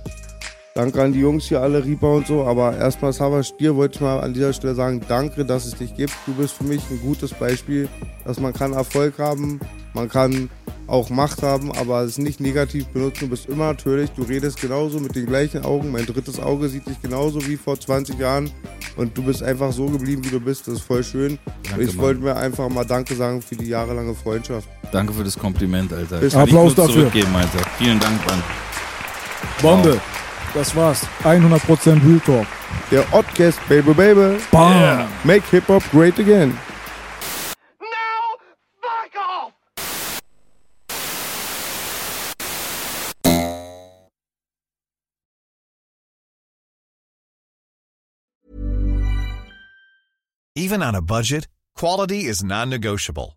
[0.77, 2.45] Danke an die Jungs hier alle, Reaper und so.
[2.45, 5.95] Aber erstmal, Savas, dir wollte ich mal an dieser Stelle sagen, danke, dass es dich
[5.95, 6.13] gibt.
[6.27, 7.89] Du bist für mich ein gutes Beispiel,
[8.25, 9.61] dass man kann Erfolg haben,
[9.93, 10.51] man kann
[10.89, 13.21] auch Macht haben, aber es nicht negativ benutzen.
[13.21, 15.93] Du bist immer natürlich, du redest genauso mit den gleichen Augen.
[15.93, 18.51] Mein drittes Auge sieht dich genauso wie vor 20 Jahren.
[18.97, 20.67] Und du bist einfach so geblieben, wie du bist.
[20.67, 21.39] Das ist voll schön.
[21.71, 22.05] Danke, ich Mann.
[22.05, 24.69] wollte mir einfach mal Danke sagen für die jahrelange Freundschaft.
[24.91, 26.19] Danke für das Kompliment, Alter.
[26.19, 27.01] Bis- Kann ich Applaus nur dafür.
[27.03, 27.59] zurückgeben, Alter.
[27.79, 28.43] Vielen Dank, Mann.
[29.63, 30.01] Bombe.
[30.55, 31.03] Das war's.
[31.25, 32.47] 100% Real Talk.
[32.91, 34.39] Der Oddcast, Baby Baby.
[34.53, 35.09] Bam.
[35.25, 36.57] Make Hip-Hop great again.
[50.57, 53.37] Even on a budget, quality is non-negotiable.